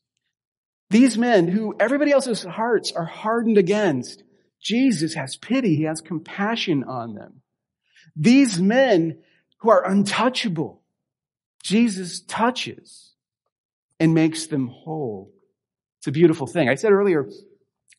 These 0.90 1.18
men 1.18 1.48
who 1.48 1.76
everybody 1.80 2.12
else's 2.12 2.44
hearts 2.44 2.92
are 2.92 3.06
hardened 3.06 3.58
against, 3.58 4.24
Jesus 4.62 5.14
has 5.14 5.36
pity. 5.36 5.76
He 5.76 5.84
has 5.84 6.02
compassion 6.02 6.84
on 6.84 7.14
them. 7.14 7.42
These 8.16 8.60
men 8.60 9.20
who 9.60 9.70
are 9.70 9.86
untouchable, 9.86 10.82
Jesus 11.64 12.22
touches 12.22 13.14
and 14.00 14.14
makes 14.14 14.48
them 14.48 14.68
whole. 14.68 15.32
It's 16.00 16.08
a 16.08 16.12
beautiful 16.12 16.48
thing. 16.48 16.70
I 16.70 16.76
said 16.76 16.92
earlier, 16.92 17.28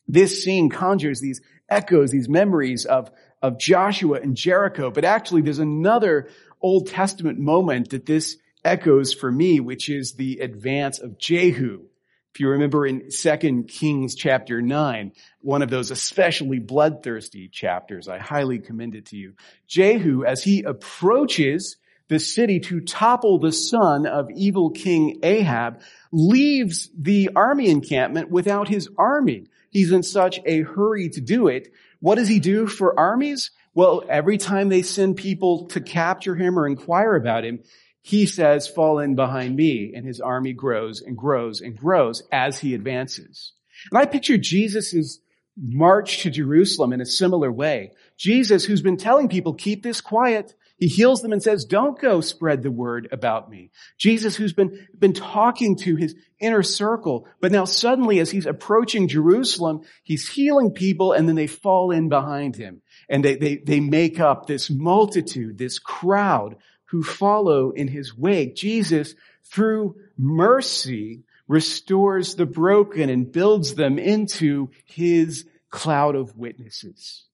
this 0.07 0.43
scene 0.43 0.69
conjures 0.69 1.21
these 1.21 1.41
echoes, 1.69 2.11
these 2.11 2.27
memories 2.27 2.85
of, 2.85 3.11
of 3.41 3.59
Joshua 3.59 4.19
and 4.19 4.35
Jericho, 4.35 4.89
but 4.89 5.05
actually 5.05 5.43
there's 5.43 5.59
another 5.59 6.29
Old 6.61 6.87
Testament 6.87 7.39
moment 7.39 7.91
that 7.91 8.05
this 8.05 8.37
echoes 8.63 9.13
for 9.13 9.31
me, 9.31 9.59
which 9.59 9.89
is 9.89 10.13
the 10.13 10.39
advance 10.39 10.99
of 10.99 11.17
Jehu. 11.17 11.85
If 12.33 12.39
you 12.39 12.49
remember 12.49 12.85
in 12.85 13.09
2 13.09 13.63
Kings 13.67 14.15
chapter 14.15 14.61
9, 14.61 15.13
one 15.41 15.61
of 15.61 15.69
those 15.69 15.91
especially 15.91 16.59
bloodthirsty 16.59 17.47
chapters, 17.47 18.07
I 18.07 18.19
highly 18.19 18.59
commend 18.59 18.95
it 18.95 19.07
to 19.07 19.17
you. 19.17 19.33
Jehu, 19.67 20.23
as 20.23 20.43
he 20.43 20.63
approaches 20.63 21.77
the 22.07 22.19
city 22.19 22.59
to 22.59 22.81
topple 22.81 23.39
the 23.39 23.51
son 23.51 24.05
of 24.05 24.29
evil 24.31 24.71
King 24.71 25.19
Ahab, 25.23 25.81
leaves 26.11 26.89
the 26.97 27.31
army 27.35 27.69
encampment 27.69 28.29
without 28.29 28.67
his 28.67 28.89
army. 28.97 29.47
He's 29.69 29.91
in 29.91 30.03
such 30.03 30.39
a 30.45 30.61
hurry 30.61 31.09
to 31.09 31.21
do 31.21 31.47
it. 31.47 31.71
What 31.99 32.15
does 32.15 32.27
he 32.27 32.39
do 32.39 32.67
for 32.67 32.99
armies? 32.99 33.51
Well, 33.79 34.03
every 34.09 34.37
time 34.37 34.67
they 34.67 34.81
send 34.81 35.15
people 35.15 35.67
to 35.67 35.79
capture 35.79 36.35
him 36.35 36.59
or 36.59 36.67
inquire 36.67 37.15
about 37.15 37.45
him, 37.45 37.63
he 38.01 38.25
says, 38.25 38.67
fall 38.67 38.99
in 38.99 39.15
behind 39.15 39.55
me. 39.55 39.93
And 39.95 40.05
his 40.05 40.19
army 40.19 40.51
grows 40.51 41.01
and 41.01 41.15
grows 41.15 41.61
and 41.61 41.77
grows 41.77 42.21
as 42.29 42.59
he 42.59 42.73
advances. 42.73 43.53
And 43.89 43.97
I 43.97 44.05
picture 44.05 44.37
Jesus' 44.37 45.19
march 45.55 46.23
to 46.23 46.29
Jerusalem 46.29 46.91
in 46.91 46.99
a 46.99 47.05
similar 47.05 47.49
way. 47.49 47.93
Jesus, 48.17 48.65
who's 48.65 48.81
been 48.81 48.97
telling 48.97 49.29
people, 49.29 49.53
keep 49.53 49.81
this 49.81 50.01
quiet. 50.01 50.55
He 50.77 50.87
heals 50.87 51.21
them 51.21 51.31
and 51.31 51.41
says, 51.41 51.63
don't 51.63 51.97
go 51.97 52.19
spread 52.19 52.63
the 52.63 52.71
word 52.71 53.07
about 53.13 53.49
me. 53.49 53.71
Jesus, 53.97 54.35
who's 54.35 54.51
been, 54.51 54.87
been 54.97 55.13
talking 55.13 55.77
to 55.77 55.95
his 55.95 56.15
inner 56.39 56.63
circle, 56.63 57.27
but 57.39 57.53
now 57.53 57.63
suddenly 57.63 58.19
as 58.19 58.29
he's 58.29 58.45
approaching 58.45 59.07
Jerusalem, 59.07 59.83
he's 60.03 60.27
healing 60.27 60.71
people 60.71 61.13
and 61.13 61.29
then 61.29 61.35
they 61.35 61.47
fall 61.47 61.91
in 61.91 62.09
behind 62.09 62.57
him. 62.57 62.81
And 63.09 63.25
they, 63.25 63.35
they, 63.35 63.57
they 63.57 63.79
make 63.79 64.19
up 64.19 64.45
this 64.45 64.69
multitude, 64.69 65.57
this 65.57 65.79
crowd 65.79 66.57
who 66.85 67.03
follow 67.03 67.71
in 67.71 67.87
his 67.87 68.15
wake. 68.15 68.55
Jesus, 68.55 69.15
through 69.43 69.95
mercy, 70.17 71.23
restores 71.47 72.35
the 72.35 72.45
broken 72.45 73.09
and 73.09 73.31
builds 73.31 73.75
them 73.75 73.97
into 73.97 74.69
his 74.85 75.45
cloud 75.69 76.15
of 76.15 76.37
witnesses. 76.37 77.25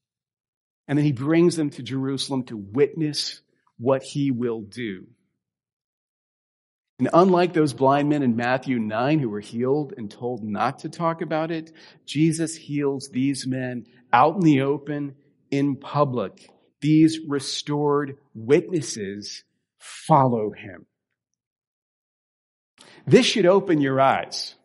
And 0.87 0.97
then 0.97 1.05
he 1.05 1.11
brings 1.11 1.55
them 1.55 1.69
to 1.71 1.83
Jerusalem 1.83 2.43
to 2.45 2.57
witness 2.57 3.41
what 3.77 4.03
he 4.03 4.31
will 4.31 4.61
do. 4.61 5.07
And 6.97 7.09
unlike 7.11 7.51
those 7.51 7.73
blind 7.73 8.07
men 8.07 8.23
in 8.23 8.37
Matthew 8.37 8.79
9 8.79 9.19
who 9.19 9.29
were 9.29 9.41
healed 9.41 9.93
and 9.97 10.09
told 10.09 10.43
not 10.43 10.79
to 10.79 10.89
talk 10.89 11.21
about 11.21 11.51
it, 11.51 11.73
Jesus 12.05 12.55
heals 12.55 13.09
these 13.09 13.45
men 13.45 13.85
out 14.13 14.35
in 14.35 14.41
the 14.41 14.61
open, 14.61 15.15
in 15.57 15.75
public. 15.77 16.49
These 16.81 17.19
restored 17.27 18.17
witnesses 18.33 19.43
follow 19.79 20.51
him. 20.51 20.85
This 23.07 23.25
should 23.25 23.45
open 23.45 23.81
your 23.81 24.01
eyes. 24.01 24.55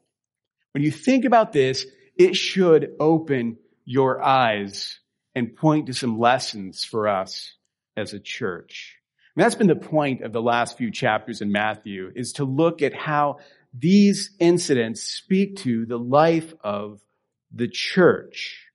When 0.73 0.83
you 0.83 0.91
think 0.91 1.25
about 1.25 1.53
this, 1.53 1.87
it 2.17 2.37
should 2.37 2.93
open 2.99 3.59
your 3.85 4.23
eyes 4.23 5.01
and 5.35 5.57
point 5.57 5.87
to 5.87 5.95
some 5.95 6.19
lessons 6.19 6.85
for 6.85 7.09
us 7.09 7.55
as 7.97 8.13
a 8.13 8.21
church. 8.21 8.97
And 9.37 9.45
that's 9.45 9.55
been 9.55 9.69
the 9.69 9.77
point 9.77 10.23
of 10.23 10.33
the 10.33 10.43
last 10.43 10.77
few 10.77 10.91
chapters 10.91 11.41
in 11.41 11.53
Matthew 11.53 12.11
is 12.15 12.33
to 12.35 12.45
look 12.45 12.83
at 12.83 12.95
how 12.95 13.39
these 13.73 14.31
incidents 14.41 15.03
speak 15.03 15.57
to 15.59 15.87
the 15.87 15.99
life 15.99 16.53
of 16.63 17.01
the 17.53 17.69
church. 17.69 18.70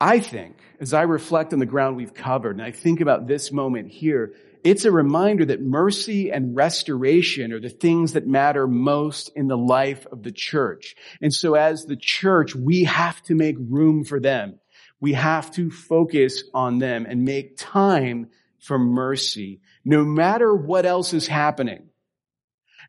I 0.00 0.18
think, 0.20 0.56
as 0.80 0.92
I 0.92 1.02
reflect 1.02 1.52
on 1.52 1.60
the 1.60 1.66
ground 1.66 1.96
we've 1.96 2.14
covered, 2.14 2.56
and 2.56 2.62
I 2.62 2.72
think 2.72 3.00
about 3.00 3.26
this 3.26 3.52
moment 3.52 3.90
here, 3.90 4.34
it's 4.64 4.84
a 4.84 4.90
reminder 4.90 5.44
that 5.44 5.60
mercy 5.60 6.32
and 6.32 6.56
restoration 6.56 7.52
are 7.52 7.60
the 7.60 7.68
things 7.68 8.14
that 8.14 8.26
matter 8.26 8.66
most 8.66 9.30
in 9.36 9.46
the 9.46 9.58
life 9.58 10.06
of 10.10 10.22
the 10.22 10.32
church. 10.32 10.96
And 11.20 11.32
so 11.32 11.54
as 11.54 11.84
the 11.84 11.96
church, 11.96 12.54
we 12.54 12.84
have 12.84 13.22
to 13.24 13.34
make 13.34 13.56
room 13.58 14.04
for 14.04 14.18
them. 14.18 14.58
We 15.00 15.12
have 15.12 15.52
to 15.52 15.70
focus 15.70 16.44
on 16.54 16.78
them 16.78 17.04
and 17.06 17.24
make 17.24 17.58
time 17.58 18.28
for 18.58 18.78
mercy, 18.78 19.60
no 19.84 20.02
matter 20.02 20.54
what 20.54 20.86
else 20.86 21.12
is 21.12 21.26
happening. 21.26 21.90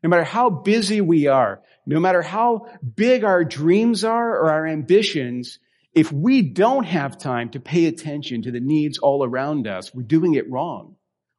No 0.02 0.10
matter 0.10 0.24
how 0.24 0.50
busy 0.50 1.00
we 1.00 1.26
are, 1.26 1.62
no 1.86 2.00
matter 2.00 2.22
how 2.22 2.68
big 2.94 3.24
our 3.24 3.44
dreams 3.44 4.04
are 4.04 4.30
or 4.30 4.50
our 4.50 4.66
ambitions, 4.66 5.58
if 5.96 6.12
we 6.12 6.42
don't 6.42 6.84
have 6.84 7.16
time 7.16 7.48
to 7.50 7.58
pay 7.58 7.86
attention 7.86 8.42
to 8.42 8.50
the 8.52 8.60
needs 8.60 8.98
all 8.98 9.24
around 9.24 9.66
us, 9.66 9.94
we're 9.94 10.02
doing 10.02 10.34
it 10.34 10.48
wrong. 10.50 10.96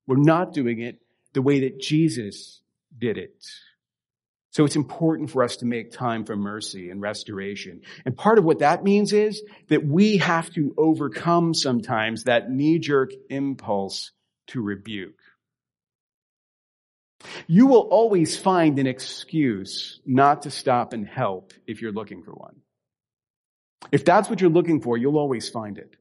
We're 0.08 0.18
not 0.18 0.52
doing 0.52 0.82
it 0.82 1.00
the 1.34 1.44
way 1.44 1.60
that 1.62 1.80
Jesus 1.80 2.60
did 2.98 3.20
it. 3.20 3.46
So 4.50 4.66
it's 4.66 4.76
important 4.76 5.30
for 5.30 5.44
us 5.44 5.58
to 5.58 5.66
make 5.66 5.92
time 5.92 6.26
for 6.26 6.36
mercy 6.36 6.90
and 6.90 7.00
restoration. 7.00 7.82
And 8.04 8.18
part 8.18 8.40
of 8.40 8.46
what 8.46 8.60
that 8.60 8.84
means 8.84 9.14
is 9.14 9.44
that 9.68 9.86
we 9.86 10.18
have 10.18 10.50
to 10.54 10.74
overcome 10.76 11.54
sometimes 11.54 12.24
that 12.24 12.50
knee-jerk 12.50 13.12
impulse 13.30 14.12
to 14.48 14.62
rebuke. 14.64 15.20
You 17.46 17.68
will 17.68 17.88
always 17.92 18.36
find 18.36 18.80
an 18.80 18.88
excuse 18.88 20.00
not 20.04 20.42
to 20.44 20.50
stop 20.50 20.94
and 20.94 21.08
help 21.08 21.54
if 21.68 21.84
you're 21.84 21.92
looking 21.92 22.24
for 22.24 22.32
one. 22.32 22.56
If 23.92 24.06
that's 24.06 24.30
what 24.30 24.42
you're 24.42 24.50
looking 24.50 24.82
for, 24.82 24.98
you'll 24.98 25.18
always 25.18 25.50
find 25.50 25.78
it. 25.78 25.96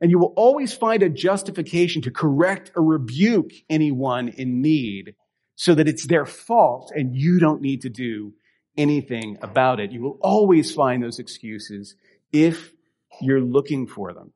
And 0.00 0.10
you 0.10 0.18
will 0.18 0.32
always 0.36 0.72
find 0.72 1.02
a 1.02 1.08
justification 1.08 2.02
to 2.02 2.10
correct 2.10 2.70
or 2.76 2.82
rebuke 2.82 3.50
anyone 3.68 4.28
in 4.28 4.62
need 4.62 5.14
so 5.56 5.74
that 5.74 5.88
it's 5.88 6.06
their 6.06 6.24
fault 6.24 6.92
and 6.94 7.14
you 7.14 7.38
don't 7.38 7.60
need 7.60 7.82
to 7.82 7.90
do 7.90 8.32
anything 8.76 9.38
about 9.42 9.80
it. 9.80 9.92
You 9.92 10.02
will 10.02 10.18
always 10.22 10.74
find 10.74 11.02
those 11.02 11.18
excuses 11.18 11.94
if 12.32 12.72
you're 13.20 13.40
looking 13.40 13.86
for 13.86 14.12
them. 14.12 14.32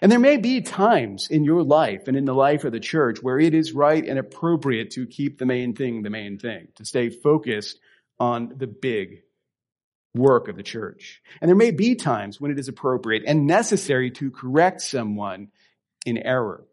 And 0.00 0.10
there 0.10 0.18
may 0.18 0.38
be 0.38 0.62
times 0.62 1.28
in 1.28 1.44
your 1.44 1.62
life 1.62 2.08
and 2.08 2.16
in 2.16 2.24
the 2.24 2.34
life 2.34 2.64
of 2.64 2.72
the 2.72 2.80
church 2.80 3.22
where 3.22 3.38
it 3.38 3.54
is 3.54 3.72
right 3.72 4.06
and 4.06 4.18
appropriate 4.18 4.90
to 4.92 5.06
keep 5.06 5.38
the 5.38 5.46
main 5.46 5.74
thing 5.74 6.02
the 6.02 6.10
main 6.10 6.38
thing, 6.38 6.68
to 6.76 6.84
stay 6.84 7.10
focused 7.10 7.78
on 8.18 8.54
the 8.56 8.66
big 8.66 9.22
work 10.14 10.48
of 10.48 10.56
the 10.56 10.62
church. 10.62 11.20
And 11.40 11.48
there 11.48 11.56
may 11.56 11.72
be 11.72 11.94
times 11.94 12.40
when 12.40 12.50
it 12.50 12.58
is 12.58 12.68
appropriate 12.68 13.24
and 13.26 13.46
necessary 13.46 14.10
to 14.12 14.30
correct 14.30 14.80
someone 14.80 15.48
in 16.06 16.18
error. 16.18 16.64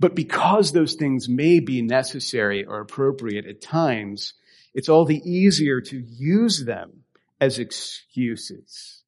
But 0.00 0.14
because 0.14 0.72
those 0.72 0.94
things 0.94 1.28
may 1.28 1.60
be 1.60 1.82
necessary 1.82 2.64
or 2.64 2.80
appropriate 2.80 3.46
at 3.46 3.60
times, 3.60 4.34
it's 4.74 4.88
all 4.88 5.04
the 5.04 5.20
easier 5.24 5.80
to 5.80 5.98
use 5.98 6.64
them 6.64 7.04
as 7.40 7.58
excuses. 7.58 9.02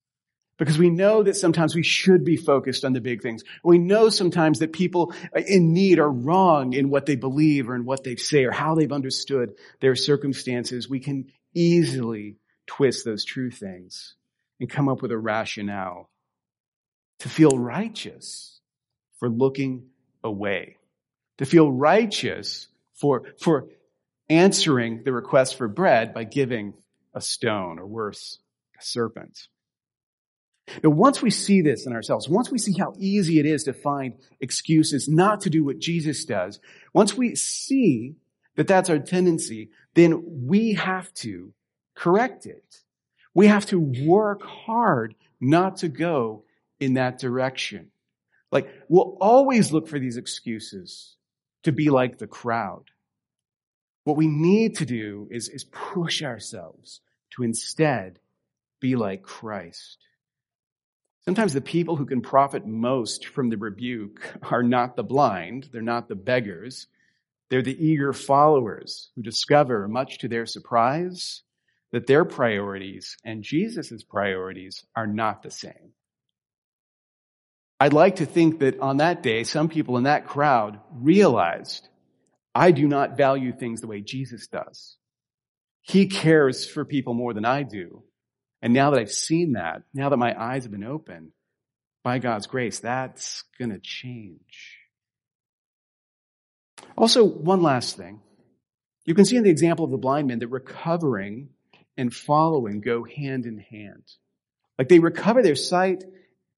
Because 0.56 0.78
we 0.78 0.90
know 0.90 1.24
that 1.24 1.36
sometimes 1.36 1.74
we 1.74 1.82
should 1.82 2.24
be 2.24 2.36
focused 2.36 2.84
on 2.84 2.92
the 2.92 3.00
big 3.00 3.22
things. 3.22 3.42
We 3.64 3.78
know 3.78 4.08
sometimes 4.08 4.60
that 4.60 4.72
people 4.72 5.12
in 5.34 5.72
need 5.72 5.98
are 5.98 6.10
wrong 6.10 6.74
in 6.74 6.90
what 6.90 7.06
they 7.06 7.16
believe 7.16 7.68
or 7.68 7.74
in 7.74 7.84
what 7.84 8.04
they 8.04 8.14
say 8.14 8.44
or 8.44 8.52
how 8.52 8.76
they've 8.76 8.92
understood 8.92 9.54
their 9.80 9.96
circumstances. 9.96 10.88
We 10.88 11.00
can 11.00 11.32
easily 11.54 12.36
twist 12.66 13.04
those 13.04 13.24
true 13.24 13.50
things 13.50 14.14
and 14.60 14.70
come 14.70 14.88
up 14.88 15.02
with 15.02 15.12
a 15.12 15.18
rationale 15.18 16.10
to 17.20 17.28
feel 17.28 17.58
righteous 17.58 18.60
for 19.18 19.28
looking 19.28 19.86
away, 20.22 20.76
to 21.38 21.46
feel 21.46 21.70
righteous 21.70 22.68
for, 22.94 23.24
for 23.40 23.68
answering 24.28 25.02
the 25.04 25.12
request 25.12 25.56
for 25.56 25.68
bread 25.68 26.14
by 26.14 26.24
giving 26.24 26.74
a 27.14 27.20
stone 27.20 27.78
or 27.78 27.86
worse, 27.86 28.38
a 28.78 28.84
serpent. 28.84 29.48
Now, 30.82 30.90
once 30.90 31.20
we 31.20 31.30
see 31.30 31.60
this 31.60 31.86
in 31.86 31.92
ourselves, 31.92 32.28
once 32.28 32.50
we 32.50 32.58
see 32.58 32.74
how 32.78 32.94
easy 32.98 33.38
it 33.38 33.46
is 33.46 33.64
to 33.64 33.74
find 33.74 34.14
excuses 34.40 35.08
not 35.08 35.42
to 35.42 35.50
do 35.50 35.62
what 35.62 35.78
Jesus 35.78 36.24
does, 36.24 36.58
once 36.94 37.14
we 37.14 37.34
see 37.34 38.16
that 38.56 38.66
that's 38.66 38.88
our 38.88 38.98
tendency, 38.98 39.70
then 39.94 40.22
we 40.46 40.74
have 40.74 41.12
to 41.14 41.52
correct 41.94 42.46
it. 42.46 42.80
We 43.34 43.46
have 43.48 43.66
to 43.66 43.80
work 43.80 44.42
hard 44.42 45.14
not 45.40 45.78
to 45.78 45.88
go 45.88 46.44
in 46.80 46.94
that 46.94 47.18
direction. 47.18 47.90
Like, 48.50 48.68
we'll 48.88 49.16
always 49.20 49.72
look 49.72 49.88
for 49.88 49.98
these 49.98 50.16
excuses 50.16 51.16
to 51.64 51.72
be 51.72 51.90
like 51.90 52.18
the 52.18 52.26
crowd. 52.26 52.84
What 54.04 54.16
we 54.16 54.26
need 54.28 54.76
to 54.76 54.86
do 54.86 55.28
is, 55.30 55.48
is 55.48 55.64
push 55.64 56.22
ourselves 56.22 57.00
to 57.30 57.42
instead 57.42 58.20
be 58.80 58.96
like 58.96 59.22
Christ. 59.22 59.98
Sometimes 61.24 61.54
the 61.54 61.62
people 61.62 61.96
who 61.96 62.04
can 62.04 62.20
profit 62.20 62.66
most 62.66 63.26
from 63.26 63.48
the 63.48 63.56
rebuke 63.56 64.20
are 64.42 64.62
not 64.62 64.94
the 64.94 65.02
blind, 65.02 65.70
they're 65.72 65.80
not 65.80 66.06
the 66.06 66.14
beggars, 66.14 66.86
they're 67.48 67.62
the 67.62 67.82
eager 67.82 68.12
followers 68.12 69.10
who 69.14 69.22
discover, 69.22 69.88
much 69.88 70.18
to 70.18 70.28
their 70.28 70.44
surprise, 70.44 71.42
that 71.94 72.08
their 72.08 72.24
priorities 72.24 73.16
and 73.24 73.44
Jesus' 73.44 74.02
priorities 74.02 74.84
are 74.96 75.06
not 75.06 75.44
the 75.44 75.50
same. 75.52 75.92
I'd 77.78 77.92
like 77.92 78.16
to 78.16 78.26
think 78.26 78.58
that 78.58 78.80
on 78.80 78.96
that 78.96 79.22
day, 79.22 79.44
some 79.44 79.68
people 79.68 79.96
in 79.96 80.02
that 80.02 80.26
crowd 80.26 80.80
realized, 80.92 81.88
I 82.52 82.72
do 82.72 82.88
not 82.88 83.16
value 83.16 83.52
things 83.52 83.80
the 83.80 83.86
way 83.86 84.00
Jesus 84.00 84.48
does. 84.48 84.96
He 85.82 86.08
cares 86.08 86.66
for 86.68 86.84
people 86.84 87.14
more 87.14 87.32
than 87.32 87.44
I 87.44 87.62
do. 87.62 88.02
And 88.60 88.74
now 88.74 88.90
that 88.90 88.98
I've 88.98 89.12
seen 89.12 89.52
that, 89.52 89.82
now 89.92 90.08
that 90.08 90.16
my 90.16 90.34
eyes 90.36 90.64
have 90.64 90.72
been 90.72 90.82
opened, 90.82 91.30
by 92.02 92.18
God's 92.18 92.48
grace, 92.48 92.80
that's 92.80 93.44
gonna 93.56 93.78
change. 93.80 94.80
Also, 96.98 97.22
one 97.22 97.62
last 97.62 97.96
thing. 97.96 98.20
You 99.04 99.14
can 99.14 99.26
see 99.26 99.36
in 99.36 99.44
the 99.44 99.50
example 99.50 99.84
of 99.84 99.92
the 99.92 99.96
blind 99.96 100.26
men 100.26 100.40
that 100.40 100.48
recovering 100.48 101.50
and 101.96 102.14
following 102.14 102.80
go 102.80 103.04
hand 103.04 103.46
in 103.46 103.58
hand. 103.58 104.04
Like 104.78 104.88
they 104.88 104.98
recover 104.98 105.42
their 105.42 105.54
sight 105.54 106.04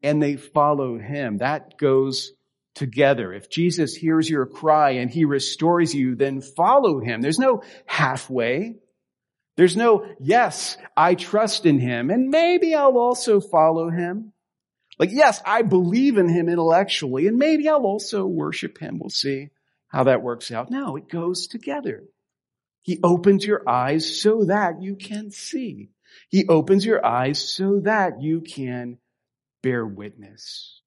and 0.02 0.22
they 0.22 0.36
follow 0.36 0.98
him. 0.98 1.38
That 1.38 1.78
goes 1.78 2.32
together. 2.74 3.32
If 3.32 3.50
Jesus 3.50 3.94
hears 3.94 4.28
your 4.28 4.46
cry 4.46 4.92
and 4.92 5.10
he 5.10 5.24
restores 5.24 5.94
you, 5.94 6.14
then 6.14 6.40
follow 6.40 7.00
him. 7.00 7.20
There's 7.20 7.38
no 7.38 7.62
halfway. 7.86 8.76
There's 9.56 9.76
no, 9.76 10.06
yes, 10.20 10.76
I 10.96 11.14
trust 11.14 11.64
in 11.64 11.78
him 11.78 12.10
and 12.10 12.28
maybe 12.28 12.74
I'll 12.74 12.98
also 12.98 13.40
follow 13.40 13.90
him. 13.90 14.32
Like, 14.98 15.10
yes, 15.12 15.42
I 15.44 15.62
believe 15.62 16.18
in 16.18 16.28
him 16.28 16.48
intellectually 16.48 17.26
and 17.26 17.38
maybe 17.38 17.68
I'll 17.68 17.86
also 17.86 18.26
worship 18.26 18.78
him. 18.78 18.98
We'll 18.98 19.10
see 19.10 19.50
how 19.88 20.04
that 20.04 20.22
works 20.22 20.50
out. 20.50 20.70
No, 20.70 20.96
it 20.96 21.08
goes 21.08 21.46
together. 21.46 22.04
He 22.86 23.00
opens 23.02 23.44
your 23.44 23.68
eyes 23.68 24.22
so 24.22 24.44
that 24.44 24.80
you 24.80 24.94
can 24.94 25.32
see. 25.32 25.90
He 26.28 26.46
opens 26.46 26.86
your 26.86 27.04
eyes 27.04 27.52
so 27.52 27.80
that 27.80 28.22
you 28.22 28.42
can 28.42 28.98
bear 29.60 29.84
witness. 29.84 30.82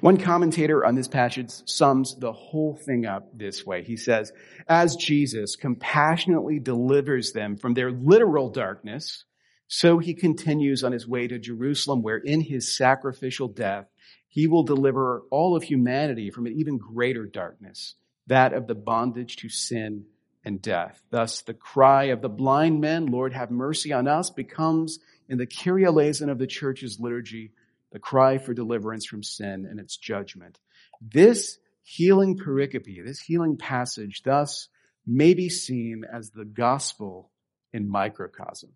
One 0.00 0.18
commentator 0.18 0.86
on 0.86 0.94
this 0.94 1.08
passage 1.08 1.50
sums 1.66 2.16
the 2.16 2.32
whole 2.32 2.76
thing 2.76 3.06
up 3.06 3.36
this 3.36 3.66
way. 3.66 3.82
He 3.82 3.96
says, 3.96 4.32
as 4.68 4.94
Jesus 4.94 5.56
compassionately 5.56 6.60
delivers 6.60 7.32
them 7.32 7.56
from 7.56 7.74
their 7.74 7.90
literal 7.90 8.50
darkness, 8.50 9.24
so 9.66 9.98
he 9.98 10.14
continues 10.14 10.84
on 10.84 10.92
his 10.92 11.08
way 11.08 11.26
to 11.26 11.40
Jerusalem 11.40 12.02
where 12.02 12.18
in 12.18 12.40
his 12.40 12.76
sacrificial 12.76 13.48
death, 13.48 13.86
he 14.28 14.46
will 14.46 14.62
deliver 14.62 15.24
all 15.32 15.56
of 15.56 15.64
humanity 15.64 16.30
from 16.30 16.46
an 16.46 16.52
even 16.52 16.78
greater 16.78 17.26
darkness, 17.26 17.96
that 18.28 18.52
of 18.52 18.68
the 18.68 18.76
bondage 18.76 19.34
to 19.38 19.48
sin 19.48 20.04
and 20.44 20.60
death. 20.62 21.02
Thus, 21.10 21.42
the 21.42 21.54
cry 21.54 22.04
of 22.04 22.22
the 22.22 22.28
blind 22.28 22.80
men, 22.80 23.06
Lord, 23.06 23.32
have 23.32 23.50
mercy 23.50 23.92
on 23.92 24.08
us, 24.08 24.30
becomes 24.30 24.98
in 25.28 25.38
the 25.38 25.46
Kyrie 25.46 25.84
eleison 25.84 26.30
of 26.30 26.38
the 26.38 26.46
church's 26.46 26.98
liturgy, 26.98 27.52
the 27.92 27.98
cry 27.98 28.38
for 28.38 28.54
deliverance 28.54 29.06
from 29.06 29.22
sin 29.22 29.66
and 29.68 29.78
its 29.78 29.96
judgment. 29.96 30.58
This 31.00 31.58
healing 31.82 32.38
pericope, 32.38 33.04
this 33.04 33.20
healing 33.20 33.56
passage, 33.56 34.22
thus 34.24 34.68
may 35.06 35.34
be 35.34 35.48
seen 35.48 36.04
as 36.10 36.30
the 36.30 36.44
gospel 36.44 37.30
in 37.72 37.88
microcosm. 37.88 38.70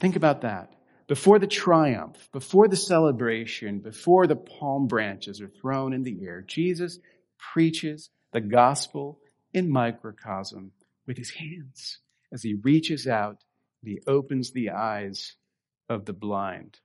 Think 0.00 0.16
about 0.16 0.42
that. 0.42 0.72
Before 1.06 1.38
the 1.38 1.46
triumph, 1.46 2.28
before 2.32 2.66
the 2.66 2.76
celebration, 2.76 3.80
before 3.80 4.26
the 4.26 4.36
palm 4.36 4.86
branches 4.86 5.40
are 5.40 5.48
thrown 5.48 5.92
in 5.92 6.02
the 6.02 6.24
air, 6.24 6.40
Jesus 6.40 6.98
preaches 7.52 8.10
the 8.32 8.40
gospel 8.40 9.18
in 9.54 9.70
microcosm 9.70 10.72
with 11.06 11.16
his 11.16 11.30
hands 11.30 11.98
as 12.32 12.42
he 12.42 12.54
reaches 12.54 13.06
out 13.06 13.38
he 13.84 14.00
opens 14.06 14.50
the 14.50 14.70
eyes 14.70 15.36
of 15.88 16.04
the 16.04 16.12
blind. 16.12 16.78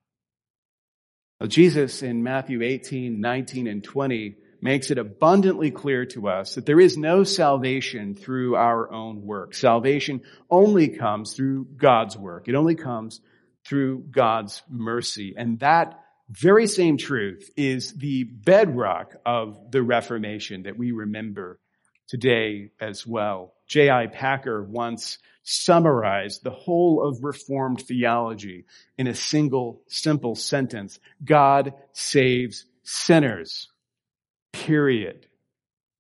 Now, 1.39 1.47
Jesus 1.47 2.03
in 2.03 2.23
Matthew 2.23 2.61
18, 2.61 3.21
19, 3.21 3.67
and 3.67 3.83
20 3.83 4.35
makes 4.61 4.91
it 4.91 4.97
abundantly 4.97 5.71
clear 5.71 6.05
to 6.07 6.27
us 6.27 6.55
that 6.55 6.65
there 6.65 6.81
is 6.81 6.97
no 6.97 7.23
salvation 7.23 8.13
through 8.13 8.55
our 8.55 8.91
own 8.91 9.21
work. 9.21 9.53
Salvation 9.53 10.21
only 10.49 10.89
comes 10.89 11.33
through 11.33 11.65
God's 11.77 12.17
work. 12.17 12.49
It 12.49 12.55
only 12.55 12.75
comes 12.75 13.21
through 13.65 14.03
God's 14.11 14.61
mercy. 14.69 15.35
And 15.37 15.59
that 15.59 16.01
very 16.29 16.67
same 16.67 16.97
truth 16.97 17.49
is 17.55 17.93
the 17.93 18.25
bedrock 18.25 19.15
of 19.25 19.71
the 19.71 19.81
Reformation 19.81 20.63
that 20.63 20.77
we 20.77 20.91
remember 20.91 21.59
today 22.09 22.71
as 22.81 23.07
well. 23.07 23.53
J.I. 23.67 24.07
Packer 24.07 24.63
once 24.63 25.19
summarized 25.43 26.43
the 26.43 26.49
whole 26.51 27.07
of 27.07 27.23
Reformed 27.23 27.81
theology 27.81 28.65
in 28.97 29.07
a 29.07 29.15
single 29.15 29.81
simple 29.87 30.35
sentence. 30.35 30.99
God 31.23 31.73
saves 31.93 32.65
sinners. 32.83 33.69
Period. 34.51 35.27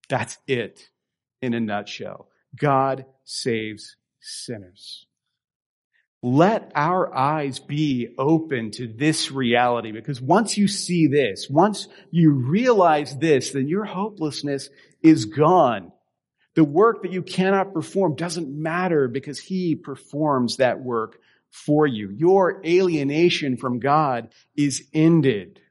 That's 0.09 0.37
it 0.47 0.89
in 1.41 1.53
a 1.53 1.59
nutshell. 1.59 2.27
God 2.55 3.05
saves 3.23 3.95
sinners. 4.19 5.05
Let 6.21 6.71
our 6.75 7.15
eyes 7.15 7.59
be 7.59 8.13
open 8.17 8.71
to 8.71 8.87
this 8.87 9.31
reality 9.31 9.93
because 9.93 10.21
once 10.21 10.57
you 10.57 10.67
see 10.67 11.07
this, 11.07 11.47
once 11.49 11.87
you 12.11 12.31
realize 12.31 13.17
this, 13.17 13.51
then 13.51 13.69
your 13.69 13.85
hopelessness 13.85 14.69
is 15.01 15.25
gone. 15.25 15.93
The 16.59 16.65
work 16.65 17.03
that 17.03 17.13
you 17.13 17.21
cannot 17.21 17.73
perform 17.73 18.15
doesn't 18.15 18.49
matter 18.49 19.07
because 19.07 19.39
He 19.39 19.75
performs 19.75 20.57
that 20.57 20.81
work 20.81 21.17
for 21.51 21.87
you. 21.87 22.09
Your 22.09 22.61
alienation 22.65 23.55
from 23.55 23.79
God 23.79 24.33
is 24.57 24.85
ended. 24.93 25.61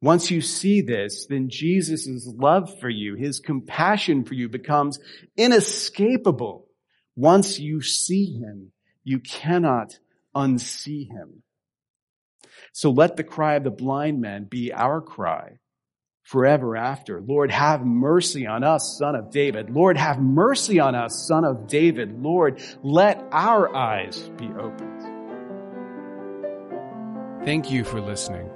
Once 0.00 0.30
you 0.30 0.40
see 0.40 0.80
this, 0.80 1.26
then 1.26 1.50
Jesus' 1.50 2.26
love 2.26 2.80
for 2.80 2.88
you, 2.88 3.14
His 3.14 3.40
compassion 3.40 4.24
for 4.24 4.32
you 4.32 4.48
becomes 4.48 4.98
inescapable. 5.36 6.66
Once 7.14 7.58
you 7.58 7.82
see 7.82 8.38
Him, 8.38 8.72
you 9.04 9.18
cannot 9.18 9.98
unsee 10.34 11.10
Him. 11.10 11.42
So 12.72 12.90
let 12.90 13.18
the 13.18 13.22
cry 13.22 13.56
of 13.56 13.64
the 13.64 13.70
blind 13.70 14.22
man 14.22 14.44
be 14.44 14.72
our 14.72 15.02
cry 15.02 15.58
forever 16.26 16.76
after. 16.76 17.20
Lord, 17.20 17.52
have 17.52 17.86
mercy 17.86 18.48
on 18.48 18.64
us, 18.64 18.96
son 18.98 19.14
of 19.14 19.30
David. 19.30 19.70
Lord, 19.70 19.96
have 19.96 20.20
mercy 20.20 20.80
on 20.80 20.96
us, 20.96 21.24
son 21.26 21.44
of 21.44 21.68
David. 21.68 22.20
Lord, 22.20 22.60
let 22.82 23.24
our 23.30 23.72
eyes 23.74 24.28
be 24.36 24.48
opened. 24.48 25.02
Thank 27.44 27.70
you 27.70 27.84
for 27.84 28.00
listening. 28.00 28.50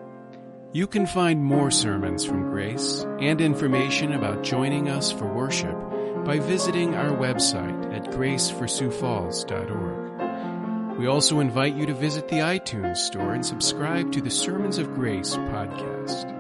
You 0.72 0.88
can 0.88 1.06
find 1.06 1.44
more 1.44 1.70
sermons 1.70 2.24
from 2.24 2.50
Grace 2.50 3.06
and 3.20 3.40
information 3.40 4.14
about 4.14 4.42
joining 4.42 4.88
us 4.88 5.12
for 5.12 5.33
worship 5.33 5.76
by 6.24 6.40
visiting 6.40 6.96
our 6.96 7.16
website 7.16 7.94
at 7.94 8.11
graceforsiouxfalls.org. 8.11 10.98
We 10.98 11.06
also 11.06 11.38
invite 11.38 11.76
you 11.76 11.87
to 11.87 11.94
visit 11.94 12.26
the 12.26 12.38
iTunes 12.38 12.96
store 12.96 13.33
and 13.33 13.46
subscribe 13.46 14.11
to 14.12 14.20
the 14.20 14.30
Sermons 14.30 14.78
of 14.78 14.92
Grace 14.94 15.37
podcast. 15.37 16.39